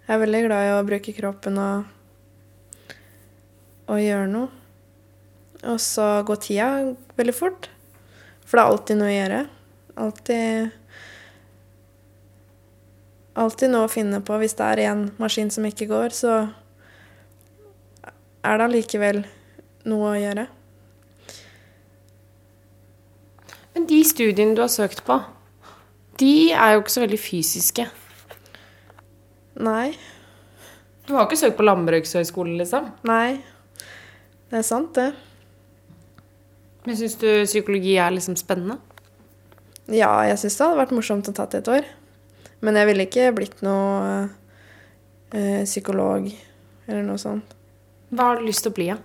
Jeg 0.07 0.15
er 0.15 0.23
veldig 0.23 0.41
glad 0.47 0.69
i 0.69 0.71
å 0.77 0.87
bruke 0.87 1.17
kroppen 1.19 1.59
og, 1.59 2.95
og 3.91 3.99
gjøre 3.99 4.31
noe. 4.31 4.47
Og 5.67 5.83
så 5.83 6.07
går 6.23 6.43
tida 6.47 6.71
veldig 7.19 7.35
fort. 7.35 7.67
For 8.47 8.55
det 8.55 8.63
er 8.63 8.71
alltid 8.71 9.01
noe 9.03 9.11
å 9.11 9.17
gjøre. 9.19 9.45
Alltid 10.07 10.71
alltid 13.37 13.71
noe 13.71 13.87
å 13.87 13.91
finne 13.91 14.19
på. 14.25 14.37
Hvis 14.41 14.57
det 14.57 14.67
er 14.67 14.83
en 14.91 15.07
maskin 15.21 15.51
som 15.53 15.65
ikke 15.67 15.89
går, 15.89 16.15
så 16.15 16.37
er 18.47 18.59
det 18.59 18.67
allikevel 18.67 19.23
noe 19.87 20.11
å 20.11 20.19
gjøre. 20.19 20.47
Men 23.75 23.85
de 23.89 23.99
studiene 24.09 24.57
du 24.57 24.63
har 24.63 24.73
søkt 24.73 25.03
på, 25.05 25.19
de 26.17 26.49
er 26.49 26.73
jo 26.73 26.81
ikke 26.81 26.95
så 26.95 27.03
veldig 27.03 27.19
fysiske. 27.21 27.85
Nei. 29.61 29.91
Du 31.05 31.13
har 31.15 31.27
ikke 31.27 31.37
søkt 31.39 31.57
på 31.59 31.65
Landbrukshøgskolen, 31.65 32.57
liksom? 32.59 32.89
Nei. 33.07 33.37
Det 34.49 34.59
er 34.59 34.65
sant, 34.65 34.97
det. 34.97 35.11
Men 36.87 36.97
syns 36.97 37.17
du 37.21 37.27
psykologi 37.45 37.97
er 37.99 38.13
liksom 38.15 38.37
spennende? 38.39 38.79
Ja, 39.91 40.09
jeg 40.27 40.39
syns 40.41 40.57
det 40.57 40.65
hadde 40.65 40.81
vært 40.81 40.97
morsomt 40.97 41.29
å 41.29 41.35
tatt 41.35 41.55
et 41.59 41.69
år. 41.71 41.87
Men 42.65 42.79
jeg 42.79 42.89
ville 42.89 43.05
ikke 43.05 43.31
blitt 43.37 43.61
noe 43.65 44.27
eh, 45.33 45.63
psykolog 45.67 46.29
eller 46.87 47.03
noe 47.05 47.21
sånt. 47.21 47.53
Hva 48.09 48.31
har 48.31 48.39
du 48.39 48.47
lyst 48.47 48.63
til 48.65 48.71
å 48.71 48.77
bli, 48.77 48.87
da? 48.93 48.97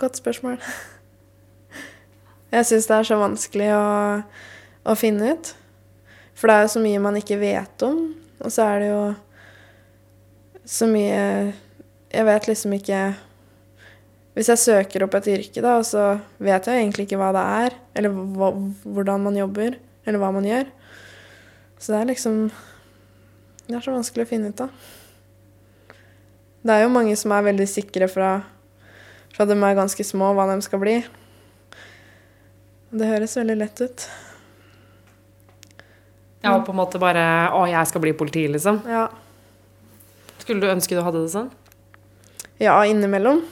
Godt 0.00 0.18
spørsmål. 0.18 0.58
Jeg 2.54 2.66
syns 2.68 2.88
det 2.90 2.96
er 2.96 3.06
så 3.08 3.18
vanskelig 3.18 3.70
å, 3.74 3.84
å 4.86 4.94
finne 4.98 5.34
ut. 5.34 5.52
For 6.38 6.50
det 6.50 6.56
er 6.56 6.66
jo 6.66 6.72
så 6.74 6.82
mye 6.82 7.02
man 7.02 7.18
ikke 7.18 7.38
vet 7.40 7.84
om. 7.86 8.00
Og 8.42 8.52
så 8.52 8.66
er 8.66 8.82
det 8.82 8.90
jo 8.90 9.04
så 10.64 10.88
mye 10.88 11.52
Jeg 12.08 12.24
vet 12.24 12.46
liksom 12.48 12.72
ikke 12.72 13.00
Hvis 14.34 14.48
jeg 14.48 14.62
søker 14.62 15.04
opp 15.04 15.14
et 15.18 15.28
yrke, 15.30 15.60
da, 15.62 15.76
og 15.78 15.84
så 15.86 16.16
vet 16.42 16.66
jeg 16.66 16.80
egentlig 16.80 17.04
ikke 17.06 17.18
hva 17.20 17.28
det 17.36 17.42
er, 17.64 17.76
eller 17.94 18.14
hvordan 18.82 19.22
man 19.28 19.36
jobber, 19.38 19.76
eller 20.02 20.18
hva 20.18 20.30
man 20.34 20.48
gjør, 20.48 20.72
Så 21.84 21.92
det 21.92 21.98
er 22.00 22.08
liksom 22.08 22.36
Det 23.66 23.74
er 23.76 23.82
så 23.84 23.92
vanskelig 23.92 24.24
å 24.24 24.28
finne 24.28 24.50
ut 24.52 24.60
av. 24.64 24.72
Det 26.64 26.72
er 26.72 26.84
jo 26.84 26.92
mange 26.92 27.12
som 27.20 27.32
er 27.36 27.44
veldig 27.44 27.66
sikre 27.68 28.06
fra, 28.08 28.28
fra 29.34 29.44
de 29.44 29.56
er 29.56 29.76
ganske 29.76 30.04
små, 30.04 30.30
hva 30.32 30.46
de 30.48 30.56
skal 30.64 30.80
bli. 30.80 30.94
Det 32.88 33.08
høres 33.08 33.36
veldig 33.36 33.56
lett 33.60 33.82
ut. 33.84 34.04
Ja, 36.44 36.54
og 36.54 36.64
på 36.64 36.72
en 36.72 36.78
måte 36.78 37.00
bare 37.00 37.24
Å, 37.56 37.64
jeg 37.68 37.88
skal 37.90 38.04
bli 38.04 38.14
politi, 38.16 38.46
liksom. 38.52 38.80
Ja. 38.88 39.08
Skulle 40.40 40.64
du 40.64 40.70
ønske 40.70 40.96
du 40.96 41.02
hadde 41.04 41.24
det 41.24 41.32
sånn? 41.34 41.50
Ja, 42.60 42.78
innimellom. 42.88 43.42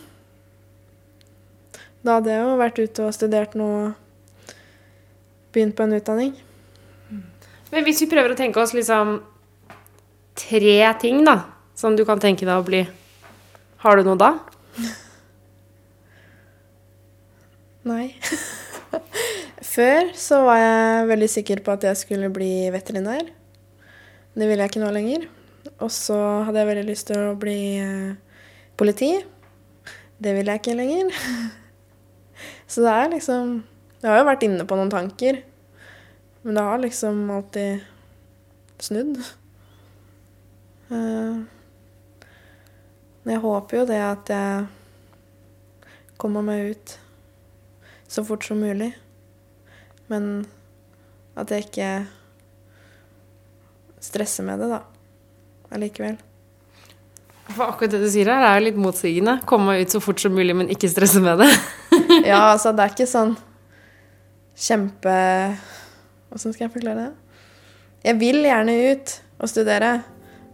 Da 2.05 2.17
hadde 2.19 2.33
jeg 2.33 2.47
jo 2.47 2.57
vært 2.61 2.81
ute 2.81 3.09
og 3.09 3.17
studert 3.17 3.59
noe 3.61 3.93
Begynt 5.53 5.77
på 5.77 5.85
en 5.85 5.99
utdanning. 5.99 6.33
Men 7.73 7.87
hvis 7.87 8.03
vi 8.05 8.11
prøver 8.11 8.35
å 8.35 8.39
tenke 8.39 8.61
oss 8.61 8.75
liksom 8.77 9.21
tre 10.37 10.79
ting, 11.01 11.23
da, 11.25 11.39
som 11.79 11.97
du 11.97 12.05
kan 12.09 12.21
tenke 12.21 12.45
deg 12.45 12.55
å 12.61 12.67
bli, 12.67 12.83
har 13.83 13.99
du 13.99 14.07
noe 14.07 14.21
da? 14.21 14.35
Nei. 17.89 18.13
Før 19.73 20.11
så 20.19 20.43
var 20.45 20.59
jeg 20.61 21.07
veldig 21.09 21.29
sikker 21.33 21.63
på 21.65 21.73
at 21.75 21.87
jeg 21.89 22.01
skulle 22.03 22.29
bli 22.35 22.69
veterinær. 22.75 23.25
Det 24.37 24.49
ville 24.49 24.65
jeg 24.65 24.73
ikke 24.73 24.83
nå 24.85 24.91
lenger. 24.93 25.25
Og 25.83 25.91
så 25.95 26.19
hadde 26.47 26.61
jeg 26.61 26.69
veldig 26.69 26.85
lyst 26.87 27.09
til 27.09 27.23
å 27.31 27.37
bli 27.39 27.59
eh, 27.81 28.13
politi. 28.79 29.15
Det 30.23 30.35
vil 30.37 30.51
jeg 30.53 30.61
ikke 30.61 30.77
lenger. 30.79 31.11
Så 32.71 32.85
det 32.85 32.93
er 32.93 33.11
liksom 33.13 33.59
Jeg 34.03 34.11
har 34.11 34.21
jo 34.21 34.29
vært 34.29 34.45
inne 34.47 34.65
på 34.67 34.77
noen 34.79 34.91
tanker, 34.91 35.37
men 36.43 36.55
det 36.59 36.63
har 36.67 36.79
liksom 36.83 37.31
alltid 37.31 37.81
snudd. 38.83 39.19
Eh, 40.91 41.43
Men 43.23 43.37
jeg 43.37 43.43
håper 43.45 43.77
jo 43.79 43.85
det 43.87 44.01
at 44.03 44.31
jeg 44.35 44.65
kommer 46.19 46.43
meg 46.43 46.73
ut 46.73 46.97
så 48.11 48.25
fort 48.27 48.43
som 48.45 48.59
mulig. 48.59 48.91
Men 50.11 50.45
at 51.39 51.51
jeg 51.55 51.69
ikke 51.69 51.91
stresser 54.03 54.43
med 54.45 54.59
det, 54.59 54.69
da. 54.75 54.81
Allikevel. 55.73 56.19
For 57.53 57.69
akkurat 57.71 57.95
det 57.95 58.03
du 58.03 58.09
sier 58.11 58.29
her, 58.33 58.43
er 58.43 58.59
jo 58.59 58.67
litt 58.67 58.81
motsigende. 58.83 59.39
Komme 59.47 59.71
meg 59.71 59.87
ut 59.87 59.95
så 59.95 60.03
fort 60.03 60.21
som 60.21 60.35
mulig, 60.35 60.55
men 60.59 60.71
ikke 60.75 60.91
stresse 60.91 61.23
med 61.23 61.45
det. 61.45 61.51
Ja, 62.27 62.53
altså, 62.53 62.71
det 62.77 62.83
er 62.85 62.93
ikke 62.93 63.07
sånn 63.09 63.33
kjempe 64.59 65.13
Åssen 66.33 66.55
skal 66.55 66.67
jeg 66.67 66.75
forklare 66.75 67.07
det? 67.07 67.39
Jeg 68.03 68.19
vil 68.19 68.41
gjerne 68.43 68.75
ut 68.93 69.15
og 69.39 69.51
studere, 69.51 69.93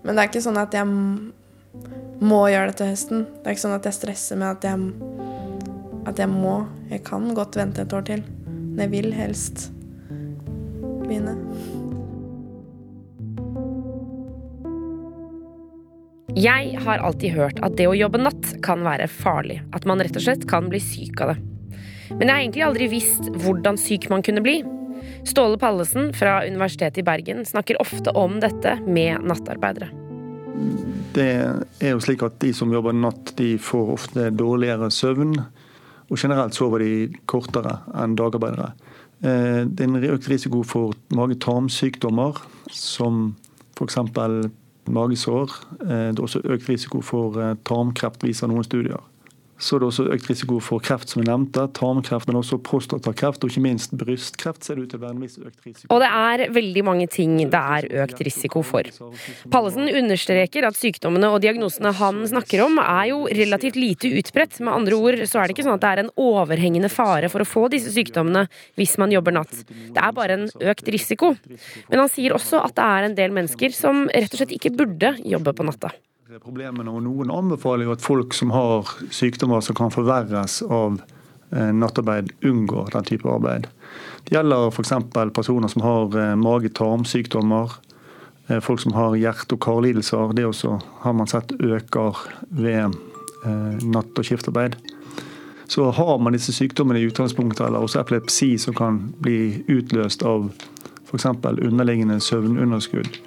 men 0.02 0.14
det 0.14 0.22
er 0.22 0.30
ikke 0.30 0.44
sånn 0.44 0.60
at 0.60 0.74
jeg 0.74 0.88
må 0.88 2.40
gjøre 2.50 2.72
det 2.72 2.78
til 2.80 2.90
høsten. 2.90 3.26
Det 3.38 3.46
er 3.46 3.56
ikke 3.56 3.64
sånn 3.64 3.76
at 3.76 3.88
jeg 3.88 3.96
stresser 3.96 4.40
med 4.40 4.58
at 4.58 4.66
jeg, 4.66 4.88
at 6.10 6.20
jeg 6.20 6.30
må. 6.32 6.60
Jeg 6.90 7.04
kan 7.06 7.28
godt 7.36 7.58
vente 7.60 7.84
et 7.84 7.94
år 7.94 8.06
til, 8.08 8.24
men 8.48 8.82
jeg 8.86 8.94
vil 8.96 9.12
helst 9.16 9.68
begynne. 11.04 11.36
Jeg 16.38 16.74
har 16.84 17.00
alltid 17.02 17.34
hørt 17.34 17.58
at 17.66 17.78
det 17.78 17.88
å 17.90 17.96
jobbe 17.96 18.20
natt 18.20 18.50
kan 18.62 18.84
være 18.86 19.08
farlig. 19.10 19.62
At 19.74 19.86
man 19.88 20.02
rett 20.02 20.18
og 20.18 20.22
slett 20.26 20.44
kan 20.50 20.68
bli 20.70 20.82
syk 20.82 21.22
av 21.24 21.32
det. 21.32 21.38
Men 22.12 22.28
jeg 22.28 22.34
har 22.34 22.42
egentlig 22.42 22.66
aldri 22.66 22.90
visst 22.92 23.30
hvordan 23.42 23.80
syk 23.80 24.06
man 24.12 24.22
kunne 24.26 24.44
bli. 24.44 24.60
Ståle 25.24 25.59
Pallesen 25.59 26.12
fra 26.12 26.46
Universitetet 26.46 26.98
i 26.98 27.02
Bergen 27.02 27.44
snakker 27.46 27.81
ofte 27.83 28.11
om 28.11 28.40
dette 28.40 28.78
med 28.87 29.24
nattarbeidere. 29.26 29.90
Det 31.14 31.28
er 31.81 31.94
jo 31.94 32.02
slik 32.02 32.22
at 32.26 32.38
de 32.42 32.52
som 32.54 32.72
jobber 32.72 32.94
natt, 32.96 33.35
de 33.38 33.57
får 33.62 33.92
ofte 33.94 34.28
dårligere 34.35 34.90
søvn. 34.94 35.35
Og 36.09 36.16
generelt 36.16 36.57
sover 36.57 36.83
de 36.83 36.92
kortere 37.28 37.78
enn 38.00 38.16
dagarbeidere. 38.16 38.72
Eh, 39.22 39.64
Det 39.66 39.81
er 39.81 39.88
en 39.88 40.14
økt 40.14 40.28
risiko 40.28 40.62
for 40.62 40.94
mage-tarmsykdommer, 41.11 42.38
som 42.70 43.37
f.eks. 43.76 43.96
magesår. 44.88 45.50
Eh, 45.83 46.11
Det 46.12 46.18
er 46.18 46.22
også 46.22 46.44
økt 46.44 46.68
risiko 46.68 47.02
for 47.02 47.38
eh, 47.40 47.54
tarmkreft, 47.64 48.22
viser 48.22 48.48
noen 48.48 48.64
studier. 48.64 49.00
Så 49.59 49.77
er 49.77 49.83
det 49.83 49.88
også 49.88 50.07
økt 50.14 50.29
risiko 50.31 50.61
for 50.62 50.83
kreft, 50.83 51.11
som 51.11 51.23
jeg 51.23 51.29
nevnte. 51.29 51.64
Tarmkreft, 51.75 52.29
men 52.31 52.38
også 52.38 52.61
prostatakreft, 52.62 53.42
og 53.42 53.51
ikke 53.51 53.62
minst 53.64 53.94
brystkreft 53.99 54.66
ser 54.66 54.79
det 54.79 54.87
ut 54.87 54.92
til 54.94 55.01
å 55.01 55.05
være 55.05 55.16
en 55.16 55.25
viss 55.25 55.38
økt 55.40 55.66
risiko. 55.66 55.88
Og 55.94 56.03
det 56.03 56.11
er 56.14 56.44
veldig 56.55 56.85
mange 56.87 57.09
ting 57.11 57.35
det 57.51 57.62
er 57.79 57.88
økt 58.05 58.23
risiko 58.29 58.62
for. 58.66 58.87
Pallesen 59.51 59.90
understreker 59.90 60.68
at 60.68 60.79
sykdommene 60.79 61.33
og 61.35 61.42
diagnosene 61.42 61.92
han 61.99 62.23
snakker 62.31 62.64
om, 62.68 62.79
er 62.83 63.11
jo 63.11 63.25
relativt 63.40 63.79
lite 63.81 64.12
utbredt. 64.21 64.61
Med 64.62 64.75
andre 64.75 64.99
ord 64.99 65.23
så 65.27 65.42
er 65.42 65.49
det 65.49 65.59
ikke 65.59 65.66
sånn 65.66 65.79
at 65.79 65.85
det 65.85 65.92
er 65.92 66.05
en 66.05 66.12
overhengende 66.29 66.92
fare 66.92 67.31
for 67.33 67.42
å 67.42 67.49
få 67.49 67.66
disse 67.73 67.92
sykdommene 67.94 68.47
hvis 68.79 68.97
man 69.03 69.14
jobber 69.14 69.35
natt. 69.40 69.64
Det 69.66 70.03
er 70.03 70.14
bare 70.14 70.38
en 70.38 70.51
økt 70.71 70.92
risiko. 70.94 71.35
Men 71.90 72.05
han 72.05 72.12
sier 72.12 72.37
også 72.37 72.62
at 72.62 72.77
det 72.79 72.87
er 72.87 73.09
en 73.09 73.18
del 73.18 73.35
mennesker 73.35 73.75
som 73.75 74.07
rett 74.07 74.31
og 74.31 74.42
slett 74.42 74.55
ikke 74.55 74.77
burde 74.79 75.16
jobbe 75.27 75.57
på 75.57 75.66
natta. 75.66 75.92
Problemene, 76.38 76.92
og 76.92 77.03
Noen 77.03 77.33
anbefaler 77.35 77.88
jo 77.88 77.94
at 77.96 78.05
folk 78.05 78.35
som 78.37 78.53
har 78.55 78.87
sykdommer 79.14 79.62
som 79.64 79.74
kan 79.74 79.90
forverres 79.90 80.61
av 80.62 81.01
eh, 81.51 81.70
nattarbeid, 81.74 82.31
unngår 82.46 82.92
den 82.94 83.09
type 83.09 83.27
arbeid. 83.27 83.66
Det 84.29 84.37
gjelder 84.37 84.68
f.eks. 84.70 84.92
personer 85.35 85.72
som 85.72 85.83
har 85.83 86.14
eh, 86.14 86.37
mage-tarmsykdommer, 86.38 87.74
eh, 88.46 88.61
folk 88.62 88.85
som 88.85 88.94
har 88.94 89.16
hjerte- 89.18 89.59
og 89.59 89.64
karlidelser. 89.66 90.37
Det 90.38 90.46
også 90.46 90.77
har 91.03 91.16
man 91.18 91.31
sett 91.31 91.57
øker 91.59 92.22
ved 92.48 92.94
natt- 93.87 94.18
og 94.18 94.27
skiftarbeid. 94.27 94.74
Så 95.70 95.90
har 95.94 96.18
man 96.18 96.35
disse 96.35 96.53
sykdommene 96.53 97.01
i 97.01 97.07
utgangspunktet, 97.11 97.66
eller 97.66 97.83
også 97.83 98.01
epilepsi 98.03 98.55
som 98.59 98.74
kan 98.74 99.03
bli 99.22 99.64
utløst 99.70 100.22
av 100.27 100.48
f.eks. 101.09 101.27
underliggende 101.27 102.20
søvnunderskudd, 102.20 103.18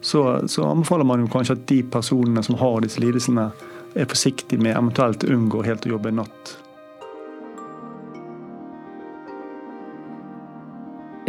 så, 0.00 0.48
så 0.48 0.64
anbefaler 0.64 1.04
man 1.04 1.24
jo 1.24 1.30
kanskje 1.32 1.58
at 1.58 1.68
de 1.68 1.82
personene 1.92 2.42
som 2.44 2.58
har 2.60 2.80
disse 2.84 3.02
lidelsene, 3.02 3.50
er 3.98 4.06
forsiktige 4.06 4.62
med 4.62 4.76
eventuelt 4.76 5.24
unngå 5.26 5.64
helt 5.66 5.86
å 5.88 5.96
jobbe 5.96 6.12
natt. 6.14 6.52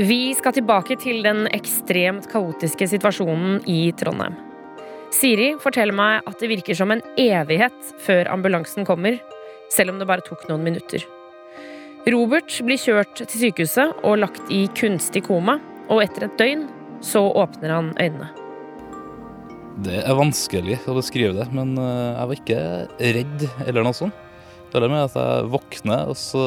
Vi 0.01 0.31
skal 0.37 0.53
tilbake 0.55 0.95
til 1.01 1.19
den 1.25 1.47
ekstremt 1.51 2.29
kaotiske 2.31 2.87
situasjonen 2.93 3.59
i 3.69 3.91
Trondheim. 3.97 4.37
Siri 5.11 5.51
forteller 5.59 5.95
meg 5.97 6.29
at 6.29 6.39
det 6.39 6.49
virker 6.53 6.77
som 6.77 6.93
en 6.93 7.03
evighet 7.19 7.91
før 8.05 8.29
ambulansen 8.31 8.87
kommer, 8.87 9.19
selv 9.73 9.93
om 9.93 9.99
det 9.99 10.07
bare 10.09 10.23
tok 10.25 10.47
noen 10.49 10.63
minutter. 10.63 11.03
Robert 12.09 12.55
blir 12.65 12.81
kjørt 12.81 13.19
til 13.19 13.45
sykehuset 13.45 13.99
og 14.01 14.21
lagt 14.23 14.49
i 14.49 14.63
kunstig 14.79 15.27
koma, 15.27 15.59
og 15.91 16.05
etter 16.05 16.29
et 16.29 16.39
døgn 16.39 16.69
så 17.03 17.27
åpner 17.43 17.75
han 17.75 17.91
øynene. 17.99 18.40
Det 19.79 20.01
er 20.03 20.17
vanskelig 20.17 20.81
å 20.89 20.95
beskrive 20.97 21.33
det, 21.37 21.47
men 21.55 21.73
eh, 21.79 22.11
jeg 22.11 22.29
var 22.29 22.39
ikke 22.39 22.63
redd 23.17 23.45
eller 23.65 23.85
noe 23.87 23.95
sånt. 23.95 24.27
Det 24.71 24.79
er 24.79 24.91
med 24.91 25.03
at 25.03 25.15
jeg 25.15 25.47
våkner, 25.51 26.11
og 26.11 26.17
så 26.19 26.43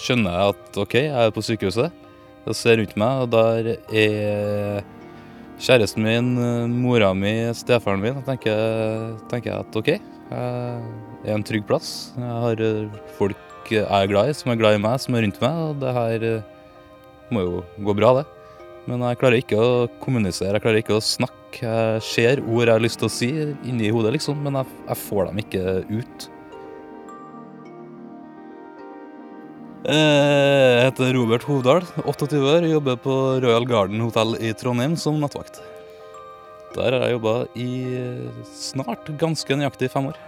skjønner 0.00 0.36
jeg 0.36 0.54
at 0.54 0.78
OK, 0.80 0.94
jeg 1.00 1.28
er 1.28 1.32
på 1.34 1.44
sykehuset. 1.44 2.04
Jeg 2.44 2.58
ser 2.58 2.78
rundt 2.80 2.94
meg, 3.00 3.24
og 3.24 3.32
der 3.32 3.70
er 3.88 4.84
kjæresten 5.60 6.04
min, 6.04 6.30
mora 6.72 7.12
mi, 7.16 7.34
stefaren 7.56 8.00
min. 8.04 8.16
Da 8.20 8.32
tenker, 8.32 9.16
tenker 9.32 9.52
jeg 9.52 9.64
at 9.64 9.80
OK, 9.80 9.90
jeg 9.94 11.28
er 11.28 11.36
en 11.36 11.44
trygg 11.46 11.66
plass. 11.68 12.14
Jeg 12.16 12.40
har 12.46 12.64
folk 13.18 13.40
jeg 13.72 13.84
er 13.88 14.10
glad 14.10 14.28
i, 14.28 14.36
som 14.36 14.52
er 14.52 14.60
glad 14.60 14.76
i 14.76 14.82
meg, 14.82 15.00
som 15.00 15.14
er 15.16 15.24
rundt 15.24 15.40
meg, 15.40 15.60
og 15.68 15.78
det 15.80 15.92
her 15.96 16.24
eh, 16.28 16.48
må 17.32 17.44
jo 17.44 17.62
gå 17.86 17.94
bra, 17.96 18.10
det. 18.20 18.24
Men 18.84 19.00
jeg 19.00 19.18
klarer 19.20 19.40
ikke 19.40 19.56
å 19.60 19.86
kommunisere, 20.02 20.58
jeg 20.58 20.64
klarer 20.64 20.82
ikke 20.82 20.98
å 20.98 21.04
snakke. 21.04 21.40
Jeg 21.64 22.04
ser 22.04 22.42
ord 22.44 22.66
jeg 22.66 22.74
har 22.74 22.82
lyst 22.82 23.00
til 23.00 23.08
å 23.08 23.12
si 23.14 23.28
inni 23.64 23.92
hodet, 23.94 24.12
liksom, 24.18 24.40
men 24.44 24.58
jeg, 24.60 24.80
jeg 24.90 25.00
får 25.06 25.30
dem 25.30 25.40
ikke 25.44 25.62
ut. 25.88 26.26
Jeg 29.84 30.84
heter 30.88 31.10
Robert 31.16 31.44
Hovdal, 31.44 31.86
28 32.04 32.38
år, 32.40 32.68
jobber 32.72 33.00
på 33.04 33.14
Royal 33.44 33.66
Garden 33.68 34.00
hotell 34.04 34.36
i 34.40 34.52
Trondheim 34.56 34.96
som 35.00 35.16
nattvakt. 35.20 35.60
Der 36.74 36.96
har 36.96 37.04
jeg 37.06 37.16
jobba 37.18 37.34
i 37.56 37.68
snart 38.56 39.08
ganske 39.20 39.60
nøyaktig 39.60 39.92
fem 39.92 40.08
år. 40.12 40.20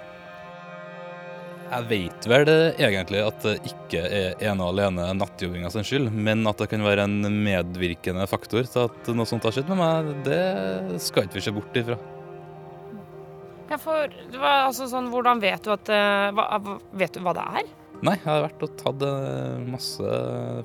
Jeg 1.67 1.87
vet 1.91 2.27
vel 2.31 2.45
det 2.47 2.57
egentlig 2.79 3.21
at 3.27 3.41
det 3.43 3.55
ikke 3.67 4.01
er 4.07 4.43
ene 4.47 4.63
og 4.63 4.71
alene 4.77 5.07
nattjobbinga 5.19 5.71
sin 5.75 5.87
skyld, 5.87 6.13
men 6.15 6.47
at 6.47 6.61
det 6.63 6.69
kan 6.71 6.85
være 6.87 7.07
en 7.09 7.17
medvirkende 7.43 8.27
faktor 8.31 8.69
til 8.71 8.85
at 8.87 9.11
noe 9.17 9.27
sånt 9.27 9.43
har 9.49 9.55
skjedd 9.57 9.73
med 9.73 9.81
meg, 9.81 10.13
det 10.29 11.01
skal 11.03 11.27
ikke 11.27 11.41
vi 11.41 11.45
se 11.49 11.55
bort 11.57 11.81
ifra. 11.81 11.97
Ja, 13.67 13.81
for, 13.83 14.15
hva, 14.39 14.53
altså, 14.69 14.87
sånn, 14.87 15.09
hvordan 15.11 15.43
vet 15.43 15.65
du 15.67 15.73
at 15.75 15.91
eh, 15.91 16.29
hva, 16.39 16.45
hva- 16.63 16.79
Vet 17.03 17.17
du 17.19 17.25
hva 17.27 17.33
det 17.35 17.47
er? 17.63 17.73
Nei, 18.07 18.15
jeg 18.15 18.29
har 18.29 18.45
vært 18.45 18.63
og 18.63 18.77
tatt 18.79 19.03
eh, 19.09 19.65
masse 19.73 20.15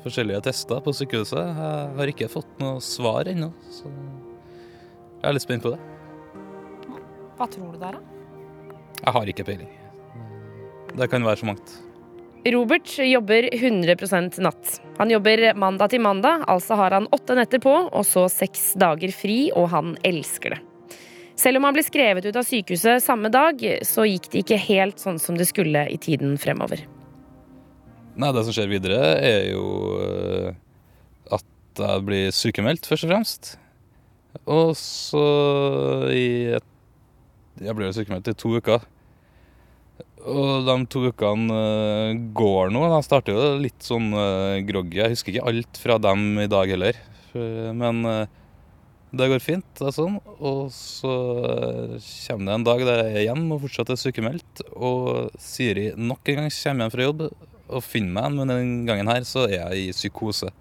forskjellige 0.03 0.43
tester 0.51 0.83
på 0.85 0.93
sykehuset. 0.93 1.41
Jeg 1.41 1.95
har 1.97 2.11
ikke 2.13 2.29
fått 2.29 2.51
noe 2.61 2.77
svar 2.85 3.25
ennå, 3.31 3.49
så 3.73 3.89
jeg 3.89 5.29
er 5.31 5.33
litt 5.33 5.47
spent 5.47 5.65
på 5.65 5.73
det. 5.73 5.81
Hva 7.41 7.49
tror 7.49 7.73
du 7.73 7.81
det 7.81 7.89
er, 7.89 7.97
da? 7.97 8.03
Jeg 9.01 9.15
har 9.17 9.33
ikke 9.33 9.47
peiling. 9.49 9.71
Det 10.97 11.07
kan 11.11 11.23
være 11.25 11.41
så 11.41 11.47
mangt. 11.51 11.77
Robert 12.51 12.89
jobber 13.05 13.45
100% 13.53 14.39
natt. 14.41 14.79
Han 14.97 15.11
jobber 15.13 15.51
mandag 15.53 15.91
til 15.93 16.01
mandag, 16.01 16.41
altså 16.49 16.77
har 16.79 16.95
han 16.95 17.05
åtte 17.13 17.35
netter 17.37 17.61
på, 17.61 17.73
og 17.85 18.05
så 18.07 18.25
seks 18.33 18.71
dager 18.81 19.13
fri, 19.13 19.51
og 19.53 19.69
han 19.75 19.93
elsker 20.07 20.55
det. 20.55 20.61
Selv 21.37 21.57
om 21.57 21.67
han 21.67 21.75
ble 21.75 21.83
skrevet 21.85 22.25
ut 22.25 22.37
av 22.37 22.45
sykehuset 22.45 23.03
samme 23.03 23.29
dag, 23.33 23.61
så 23.87 24.05
gikk 24.09 24.27
det 24.33 24.43
ikke 24.43 24.59
helt 24.65 25.01
sånn 25.01 25.21
som 25.21 25.37
det 25.37 25.47
skulle 25.49 25.85
i 25.89 25.97
tiden 26.01 26.35
fremover. 26.41 26.83
Nei, 28.19 28.31
det 28.35 28.43
som 28.45 28.55
skjer 28.55 28.69
videre, 28.69 28.99
er 29.23 29.47
jo 29.53 29.65
eh, 30.01 30.49
at 31.37 31.81
jeg 31.81 32.05
blir 32.09 32.35
sykemeldt, 32.35 32.89
først 32.89 33.07
og 33.07 33.13
fremst. 33.13 33.53
Og 34.49 34.73
så 34.79 35.25
i 36.13 36.27
et 36.57 36.67
Jeg 37.61 37.75
blir 37.75 37.91
sykemeldt 37.93 38.29
i 38.31 38.33
to 38.33 38.55
uker. 38.57 38.81
Og 40.29 40.67
de 40.67 40.75
to 40.91 41.07
ukene 41.09 41.55
eh, 41.55 42.19
går 42.35 42.69
nå. 42.73 42.83
De 42.91 42.99
starter 43.05 43.33
jo 43.33 43.55
litt 43.61 43.81
sånn 43.85 44.11
eh, 44.13 44.61
groggy. 44.67 44.99
Jeg 44.99 45.15
husker 45.15 45.33
ikke 45.33 45.47
alt 45.49 45.81
fra 45.81 45.97
dem 46.01 46.43
i 46.43 46.49
dag 46.51 46.69
heller. 46.69 46.99
Men 47.33 48.05
eh, 48.05 48.37
det 49.17 49.29
går 49.31 49.41
fint. 49.43 49.81
og 49.81 49.95
sånn. 49.95 50.19
Og 50.37 50.67
så 50.75 51.13
kommer 52.27 52.51
det 52.51 52.57
en 52.59 52.67
dag 52.67 52.83
der 52.85 53.03
jeg 53.05 53.15
er 53.15 53.27
hjemme 53.31 53.57
og 53.57 53.63
fortsatt 53.65 53.93
er 53.93 54.01
sykemeldt. 54.01 54.65
Og 54.77 55.31
Siri 55.41 55.89
nok 55.97 56.21
en 56.29 56.43
gang 56.43 56.53
kommer 56.53 56.85
hjem 56.85 56.93
fra 56.93 57.07
jobb 57.09 57.25
og 57.71 57.85
finner 57.87 58.13
meg, 58.17 58.35
men 58.35 58.51
den 58.51 58.71
gangen 58.83 59.07
her 59.07 59.23
så 59.23 59.45
er 59.47 59.55
jeg 59.55 59.85
i 59.85 59.91
psykose. 59.95 60.51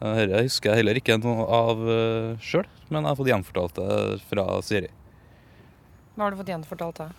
Dette 0.00 0.40
husker 0.42 0.72
jeg 0.72 0.80
heller 0.80 0.98
ikke 0.98 1.18
noe 1.22 1.44
av 1.46 1.82
sjøl, 2.42 2.66
men 2.88 3.04
jeg 3.04 3.12
har 3.12 3.18
fått 3.20 3.30
gjenfortalt 3.30 3.78
det 3.78 3.98
fra 4.26 4.46
Siri. 4.66 4.90
Hva 6.16 6.26
har 6.26 6.34
du 6.34 6.40
fått 6.40 6.50
gjenfortalt 6.50 7.04
da? 7.04 7.10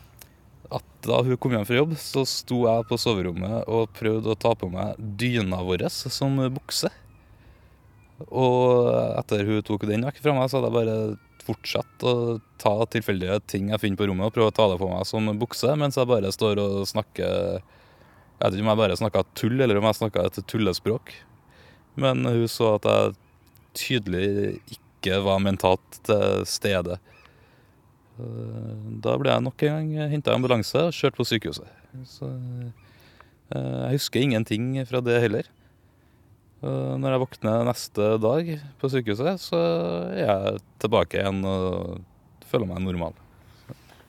At 0.70 0.86
da 1.08 1.22
hun 1.26 1.40
kom 1.42 1.56
hjem 1.56 1.66
fra 1.66 1.80
jobb, 1.80 1.96
så 2.00 2.24
sto 2.30 2.64
jeg 2.68 2.88
på 2.90 3.00
soverommet 3.02 3.66
og 3.72 3.92
prøvde 3.98 4.32
å 4.32 4.40
ta 4.40 4.54
på 4.58 4.70
meg 4.72 5.00
dyna 5.00 5.64
vår 5.66 5.88
som 5.90 6.38
bukse. 6.54 6.92
Og 8.30 8.92
etter 9.18 9.44
hun 9.48 9.66
tok 9.66 9.88
den 9.90 10.06
vekk 10.06 10.22
fra 10.22 10.36
meg, 10.38 10.50
så 10.50 10.60
hadde 10.60 10.70
jeg 10.70 10.78
bare 10.78 10.98
fortsatt 11.42 12.06
å 12.06 12.16
ta 12.62 12.74
tilfeldige 12.94 13.40
ting 13.50 13.72
jeg 13.72 13.82
finner 13.82 13.98
på 13.98 14.08
rommet 14.12 14.30
og 14.30 14.36
prøve 14.36 14.52
å 14.52 14.56
ta 14.56 14.68
det 14.70 14.78
på 14.78 14.90
meg 14.92 15.08
som 15.10 15.32
bukse, 15.42 15.74
mens 15.80 15.98
jeg 15.98 16.10
bare 16.10 16.30
står 16.34 16.62
og 16.62 16.76
snakker 16.90 17.62
Jeg 17.62 18.44
vet 18.44 18.56
ikke 18.58 18.66
om 18.66 18.72
jeg 18.72 18.82
bare 18.82 18.98
snakka 18.98 19.26
tull, 19.38 19.58
eller 19.62 19.78
om 19.78 19.86
jeg 19.86 20.00
snakka 20.00 20.24
et 20.26 20.40
tullespråk. 20.50 21.12
Men 22.02 22.26
hun 22.26 22.48
så 22.50 22.76
at 22.80 22.88
jeg 22.90 23.12
tydelig 23.78 24.62
ikke 24.74 25.20
var 25.26 25.44
mentalt 25.46 26.00
til 26.08 26.46
stede. 26.50 26.98
Eh, 28.22 28.78
Da 29.02 29.16
ble 29.18 29.32
jeg 29.34 29.44
nok 29.48 29.64
en 29.66 29.90
gang 29.96 30.12
henta 30.12 30.32
i 30.32 30.38
ambulanse 30.38 30.78
og 30.88 30.94
kjørt 30.94 31.18
på 31.18 31.26
sykehuset. 31.26 31.66
Så 32.06 32.30
eh, 32.30 33.82
jeg 33.90 33.98
husker 33.98 34.22
ingenting 34.22 34.76
fra 34.90 35.02
det 35.02 35.18
heller. 35.26 35.50
Når 36.62 37.10
jeg 37.10 37.22
våkner 37.24 37.64
neste 37.66 38.08
dag 38.22 38.50
på 38.78 38.90
sykehuset, 38.94 39.40
så 39.42 39.58
er 40.14 40.20
jeg 40.28 40.60
tilbake 40.84 41.18
igjen 41.18 41.40
og 41.50 42.04
føler 42.52 42.70
meg 42.70 42.84
normal. 42.86 43.16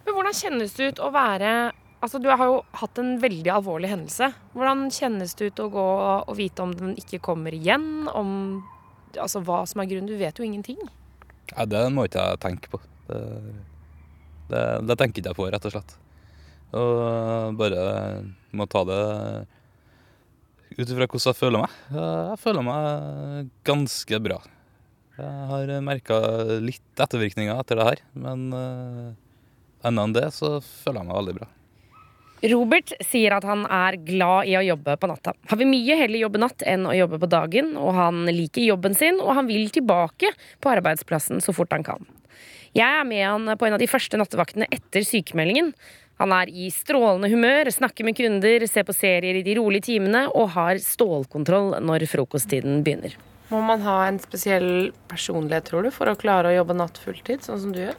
Men 0.05 0.19
hvordan 0.19 0.37
kjennes 0.37 0.75
det 0.77 0.91
ut 0.93 1.01
å 1.01 1.09
være 1.15 1.53
Altså, 2.03 2.19
Du 2.19 2.27
har 2.29 2.41
jo 2.51 2.57
hatt 2.75 2.99
en 2.99 3.13
veldig 3.23 3.51
alvorlig 3.55 3.89
hendelse. 3.93 4.33
Hvordan 4.59 4.89
kjennes 4.91 5.37
det 5.39 5.53
ut 5.53 5.61
å 5.63 5.69
gå 5.71 5.85
og 6.27 6.33
vite 6.35 6.65
om 6.65 6.73
den 6.75 6.97
ikke 6.99 7.21
kommer 7.23 7.55
igjen? 7.55 8.09
Om 8.11 8.33
altså, 9.15 9.39
hva 9.47 9.61
som 9.71 9.81
er 9.81 9.87
grunnen? 9.87 10.11
Du 10.11 10.19
vet 10.19 10.35
jo 10.35 10.43
ingenting. 10.43 10.81
Nei, 11.55 11.67
det 11.71 11.83
må 11.95 12.09
ikke 12.09 12.25
jeg 12.27 12.41
tenke 12.43 12.73
på. 12.75 12.81
Det, 13.07 13.21
det, 14.53 14.63
det 14.89 14.97
tenker 15.01 15.23
ikke 15.23 15.33
jeg 15.33 15.39
på, 15.41 15.49
rett 15.53 15.69
og 15.69 15.75
slett. 15.75 15.97
Og 16.73 17.59
bare 17.59 17.83
må 18.57 18.69
ta 18.71 18.85
det 18.89 19.03
ut 20.73 20.89
ifra 20.89 21.05
hvordan 21.05 21.29
jeg 21.29 21.39
føler 21.39 21.65
meg. 21.65 21.79
Jeg 21.93 22.41
føler 22.41 22.67
meg 22.69 23.51
ganske 23.69 24.21
bra. 24.25 24.39
Jeg 25.19 25.49
har 25.51 25.73
merka 25.85 26.21
litt 26.65 27.03
ettervirkninger 27.05 27.59
etter 27.61 27.79
det 27.79 27.89
her, 27.91 28.05
men 28.17 28.47
enda 29.85 30.07
enn 30.07 30.15
det 30.17 30.31
så 30.33 30.57
føler 30.65 31.03
jeg 31.03 31.11
meg 31.11 31.19
veldig 31.21 31.37
bra. 31.43 31.51
Robert 32.51 32.91
sier 33.07 33.37
at 33.37 33.45
han 33.47 33.63
er 33.71 34.01
glad 34.03 34.49
i 34.51 34.57
å 34.59 34.65
jobbe 34.67 34.97
på 34.99 35.07
natta. 35.07 35.35
Han 35.53 35.61
vil 35.61 35.69
mye 35.71 35.99
heller 36.01 36.25
jobbe 36.25 36.41
natt 36.43 36.65
enn 36.67 36.89
å 36.91 36.97
jobbe 36.97 37.21
på 37.23 37.29
dagen, 37.31 37.77
og 37.79 37.95
han 37.95 38.25
liker 38.27 38.65
jobben 38.67 38.97
sin, 38.99 39.21
og 39.23 39.37
han 39.39 39.47
vil 39.47 39.71
tilbake 39.71 40.33
på 40.59 40.73
arbeidsplassen 40.73 41.43
så 41.45 41.55
fort 41.55 41.71
han 41.77 41.87
kan. 41.87 42.09
Jeg 42.77 42.89
er 42.89 43.05
med 43.05 43.25
han 43.27 43.59
på 43.59 43.69
en 43.69 43.77
av 43.77 43.83
de 43.83 43.91
første 43.91 44.17
nattevaktene 44.17 44.69
etter 44.73 45.05
sykemeldingen. 45.05 45.75
Han 46.23 46.33
er 46.37 46.49
i 46.49 46.69
strålende 46.73 47.29
humør, 47.33 47.69
snakker 47.73 48.07
med 48.07 48.17
kunder, 48.17 48.65
ser 48.71 48.87
på 48.89 48.95
serier 48.97 49.41
i 49.41 49.45
de 49.45 49.57
rolige 49.59 49.89
timene 49.91 50.25
og 50.31 50.55
har 50.55 50.81
stålkontroll 50.81 51.75
når 51.85 52.07
frokosttiden 52.09 52.81
begynner. 52.87 53.17
Må 53.53 53.61
man 53.67 53.83
ha 53.85 53.99
en 54.07 54.21
spesiell 54.23 54.93
personlighet, 55.11 55.67
tror 55.69 55.85
du, 55.85 55.91
for 55.93 56.09
å 56.09 56.17
klare 56.17 56.53
å 56.53 56.57
jobbe 56.57 56.79
natt 56.79 57.01
fulltid, 57.03 57.45
sånn 57.45 57.61
som 57.61 57.75
du 57.75 57.83
gjør? 57.83 57.99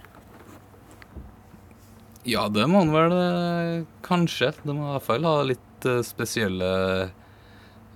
Ja, 2.26 2.48
det 2.50 2.66
må 2.72 2.82
man 2.86 2.94
vel 2.96 3.14
eh, 3.20 3.86
kanskje. 4.06 4.54
Det 4.64 4.74
må 4.74 4.88
i 4.88 4.94
hvert 4.96 5.06
fall 5.06 5.28
ha 5.28 5.36
litt 5.46 5.88
eh, 5.90 6.02
spesielle 6.08 6.72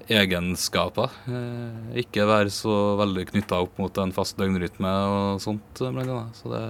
egenskaper. 0.10 1.12
Eh, 1.28 2.00
Ikke 2.04 2.28
være 2.28 2.52
så 2.54 2.96
veldig 3.00 3.28
knytta 3.32 3.60
opp 3.66 3.78
mot 3.82 3.98
en 4.02 4.14
fast 4.16 4.38
døgnrytme 4.40 4.92
og 5.12 5.42
sånt, 5.44 5.82
eh, 5.82 5.92
blant 5.92 6.10
annet. 6.10 6.40
Så 6.40 6.52
det, 6.52 6.64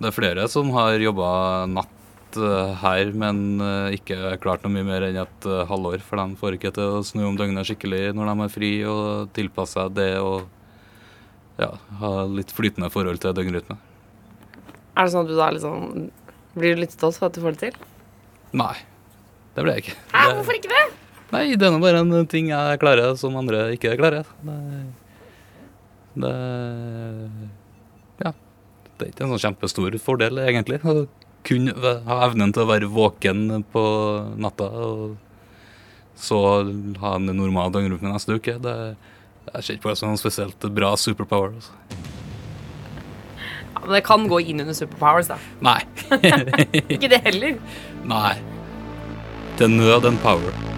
det 0.00 0.10
er 0.10 0.16
flere 0.16 0.48
som 0.50 0.70
har 0.74 0.98
jobba 0.98 1.30
natt 1.70 2.36
eh, 2.38 2.74
her, 2.82 3.12
men 3.14 3.60
ikke 3.94 4.36
klart 4.42 4.64
noe 4.66 4.74
mye 4.74 4.86
mer 4.88 5.08
enn 5.08 5.20
et 5.22 5.48
halvår. 5.70 6.02
For 6.04 6.20
de 6.20 6.38
får 6.40 6.58
ikke 6.58 6.74
til 6.76 6.98
å 6.98 7.04
snu 7.06 7.24
om 7.28 7.38
døgnet 7.38 7.68
skikkelig 7.68 8.14
når 8.14 8.32
de 8.32 8.46
er 8.46 8.54
fri, 8.54 8.72
og 8.90 9.32
tilpasse 9.38 9.78
seg 9.78 9.94
det 9.98 10.12
og 10.22 10.48
ja, 11.58 11.72
ha 12.02 12.12
litt 12.30 12.52
flytende 12.54 12.90
forhold 12.94 13.18
til 13.22 13.34
døgnrytme. 13.34 13.78
Er 14.98 15.06
det 15.06 15.14
sånn 15.14 15.26
at 15.26 15.30
du 15.30 15.36
da 15.38 15.50
liksom 15.54 16.08
Blir 16.58 16.74
du 16.74 16.80
litt 16.82 16.94
stolt 16.94 17.14
for 17.18 17.28
at 17.28 17.36
du 17.36 17.42
får 17.44 17.54
det 17.54 17.68
til? 17.68 17.74
Nei, 18.58 18.74
det 19.54 19.62
ble 19.62 19.74
jeg 19.76 19.84
ikke. 19.84 19.96
Hæ, 20.10 20.22
hvorfor 20.38 20.56
ikke 20.58 20.70
det? 20.72 20.77
Nei, 21.28 21.44
det 21.60 21.66
er 21.66 21.74
nå 21.74 21.80
bare 21.82 22.00
en 22.00 22.26
ting 22.30 22.48
jeg 22.48 22.80
klarer 22.80 23.16
som 23.20 23.36
andre 23.36 23.66
ikke 23.76 23.96
klarer. 24.00 24.28
Det, 24.42 24.58
det 26.24 26.34
Ja. 28.24 28.32
Det 28.98 29.06
er 29.06 29.12
ikke 29.12 29.26
en 29.26 29.34
sånn 29.34 29.44
kjempestor 29.44 29.98
fordel, 30.02 30.40
egentlig. 30.42 30.80
Å 30.82 31.04
kunne 31.46 31.74
ha 32.08 32.16
evnen 32.26 32.52
til 32.52 32.64
å 32.64 32.70
være 32.70 32.88
våken 32.90 33.62
på 33.72 33.84
natta 34.40 34.66
og 34.88 35.16
så 36.18 36.38
ha 36.98 37.14
en 37.14 37.28
normal 37.30 37.70
døgnrytme 37.72 38.10
neste 38.10 38.34
uke. 38.40 38.56
Det, 38.58 38.74
jeg 39.52 39.64
ser 39.64 39.76
ikke 39.76 39.86
på 39.86 39.92
det 39.92 40.00
som 40.00 40.10
en 40.10 40.18
spesielt 40.20 40.66
bra 40.74 40.94
superpower. 40.98 41.54
Altså. 41.54 41.72
Ja, 43.74 43.84
men 43.84 43.94
det 43.94 44.02
kan 44.08 44.26
gå 44.28 44.40
inn 44.42 44.64
under 44.64 44.74
superpowers, 44.74 45.30
da. 45.30 45.38
Nei. 45.62 45.78
Ikke 46.96 47.12
det 47.12 47.22
heller. 47.28 47.60
Nei. 48.08 48.34
Det 49.60 49.68
er 49.68 49.72
nød 49.76 50.10
en 50.10 50.18
power. 50.24 50.77